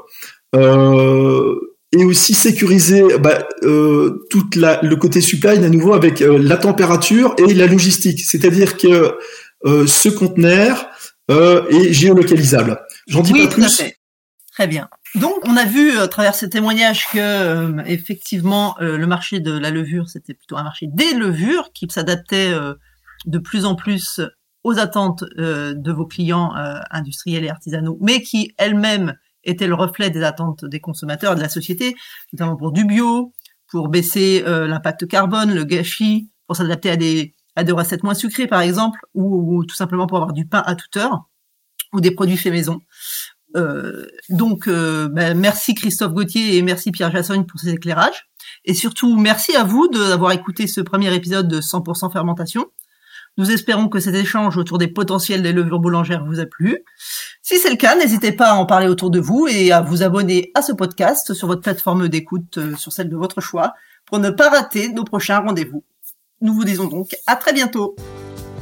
euh, 0.55 1.55
et 1.91 2.03
aussi 2.03 2.33
sécuriser 2.33 3.03
bah, 3.19 3.47
euh, 3.63 4.25
toute 4.29 4.55
la, 4.55 4.79
le 4.83 4.95
côté 4.95 5.21
supply 5.21 5.63
à 5.63 5.69
nouveau 5.69 5.93
avec 5.93 6.21
euh, 6.21 6.37
la 6.37 6.57
température 6.57 7.35
et 7.37 7.53
la 7.53 7.65
logistique. 7.65 8.21
C'est-à-dire 8.21 8.77
que 8.77 9.15
euh, 9.65 9.87
ce 9.87 10.09
conteneur 10.09 10.87
est 11.29 11.93
géolocalisable. 11.93 12.79
J'en 13.07 13.21
dis 13.21 13.33
pas 13.33 13.45
plus. 13.45 13.83
Très 14.59 14.67
bien. 14.67 14.89
Donc, 15.15 15.35
on 15.45 15.55
a 15.55 15.63
vu 15.63 15.97
à 15.99 16.09
travers 16.09 16.35
ces 16.35 16.49
témoignages 16.49 17.07
que 17.13 17.17
euh, 17.17 17.81
effectivement 17.85 18.75
euh, 18.81 18.97
le 18.97 19.07
marché 19.07 19.39
de 19.39 19.57
la 19.57 19.71
levure, 19.71 20.09
c'était 20.09 20.33
plutôt 20.33 20.57
un 20.57 20.63
marché 20.63 20.87
des 20.91 21.13
levures 21.13 21.71
qui 21.73 21.87
s'adaptait 21.89 22.51
euh, 22.51 22.73
de 23.25 23.39
plus 23.39 23.63
en 23.63 23.75
plus 23.75 24.19
aux 24.65 24.77
attentes 24.77 25.23
de 25.37 25.91
vos 25.93 26.05
clients 26.05 26.51
industriels 26.91 27.45
et 27.45 27.49
artisanaux, 27.49 27.97
mais 28.01 28.21
qui 28.21 28.53
elles-mêmes 28.57 29.15
étaient 29.45 29.67
le 29.67 29.75
reflet 29.75 30.09
des 30.09 30.23
attentes 30.23 30.65
des 30.65 30.81
consommateurs 30.81 31.35
de 31.35 31.39
la 31.39 31.47
société, 31.47 31.95
notamment 32.33 32.57
pour 32.57 32.73
du 32.73 32.83
bio, 32.83 33.33
pour 33.69 33.87
baisser 33.87 34.43
l'impact 34.45 35.07
carbone, 35.07 35.53
le 35.53 35.63
gâchis, 35.63 36.29
pour 36.47 36.57
s'adapter 36.57 36.89
à 36.89 36.97
des 36.97 37.33
à 37.55 37.63
des 37.63 37.71
recettes 37.71 38.03
moins 38.03 38.13
sucrées 38.13 38.47
par 38.47 38.59
exemple, 38.59 38.99
ou, 39.13 39.59
ou 39.59 39.65
tout 39.65 39.75
simplement 39.75 40.07
pour 40.07 40.17
avoir 40.17 40.33
du 40.33 40.45
pain 40.45 40.61
à 40.65 40.75
toute 40.75 40.97
heure 40.97 41.29
ou 41.93 42.01
des 42.01 42.11
produits 42.11 42.37
faits 42.37 42.51
maison. 42.51 42.79
Euh, 43.55 44.05
donc, 44.29 44.67
euh, 44.67 45.09
ben, 45.09 45.37
merci 45.37 45.73
Christophe 45.73 46.13
Gauthier 46.13 46.57
et 46.57 46.61
merci 46.61 46.91
Pierre 46.91 47.11
Jassogne 47.11 47.45
pour 47.45 47.59
ces 47.59 47.69
éclairages. 47.69 48.29
Et 48.65 48.73
surtout, 48.73 49.15
merci 49.17 49.55
à 49.55 49.63
vous 49.63 49.87
d'avoir 49.87 50.31
écouté 50.31 50.67
ce 50.67 50.81
premier 50.81 51.13
épisode 51.13 51.47
de 51.47 51.61
100% 51.61 52.11
fermentation. 52.11 52.67
Nous 53.37 53.51
espérons 53.51 53.87
que 53.87 53.99
cet 53.99 54.15
échange 54.15 54.57
autour 54.57 54.77
des 54.77 54.87
potentiels 54.87 55.41
des 55.41 55.53
levures 55.53 55.79
boulangères 55.79 56.25
vous 56.25 56.39
a 56.39 56.45
plu. 56.45 56.83
Si 57.41 57.57
c'est 57.57 57.69
le 57.69 57.77
cas, 57.77 57.95
n'hésitez 57.95 58.31
pas 58.31 58.51
à 58.51 58.55
en 58.55 58.65
parler 58.65 58.87
autour 58.87 59.11
de 59.11 59.19
vous 59.19 59.47
et 59.47 59.71
à 59.71 59.81
vous 59.81 60.03
abonner 60.03 60.51
à 60.55 60.61
ce 60.61 60.73
podcast 60.73 61.33
sur 61.33 61.47
votre 61.47 61.61
plateforme 61.61 62.09
d'écoute, 62.09 62.57
euh, 62.57 62.75
sur 62.75 62.91
celle 62.91 63.09
de 63.09 63.15
votre 63.15 63.39
choix, 63.39 63.73
pour 64.05 64.19
ne 64.19 64.29
pas 64.29 64.49
rater 64.49 64.89
nos 64.89 65.03
prochains 65.03 65.39
rendez-vous. 65.39 65.83
Nous 66.41 66.53
vous 66.53 66.65
disons 66.65 66.87
donc 66.87 67.15
à 67.27 67.35
très 67.35 67.53
bientôt. 67.53 67.95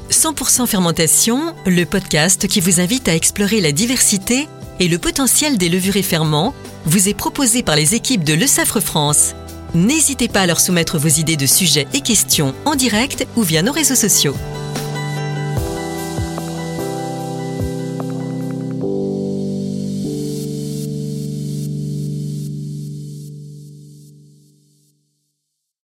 100% 0.10 0.68
fermentation, 0.68 1.54
le 1.66 1.84
podcast 1.84 2.48
qui 2.48 2.62
vous 2.62 2.80
invite 2.80 3.08
à 3.08 3.16
explorer 3.16 3.62
la 3.62 3.72
diversité 3.72 4.48
et 4.80 4.88
le 4.88 4.98
potentiel 4.98 5.58
des 5.58 5.70
levures 5.70 5.98
et 5.98 6.04
ferments 6.04 6.54
vous 6.86 7.10
est 7.10 7.14
proposé 7.14 7.64
par 7.64 7.76
les 7.76 7.96
équipes 7.96 8.24
de 8.24 8.34
Le 8.34 8.48
Safre 8.48 8.80
France. 8.80 9.34
N'hésitez 9.74 10.28
pas 10.28 10.42
à 10.42 10.48
leur 10.48 10.60
soumettre 10.60 10.98
vos 10.98 11.08
idées 11.08 11.36
de 11.36 11.46
sujets 11.46 11.88
et 11.94 12.02
questions 12.02 12.56
en 12.66 12.76
direct 12.76 13.28
ou 13.36 13.44
via 13.44 13.62
nos 13.62 13.74
réseaux 13.74 13.96
sociaux. 13.96 14.36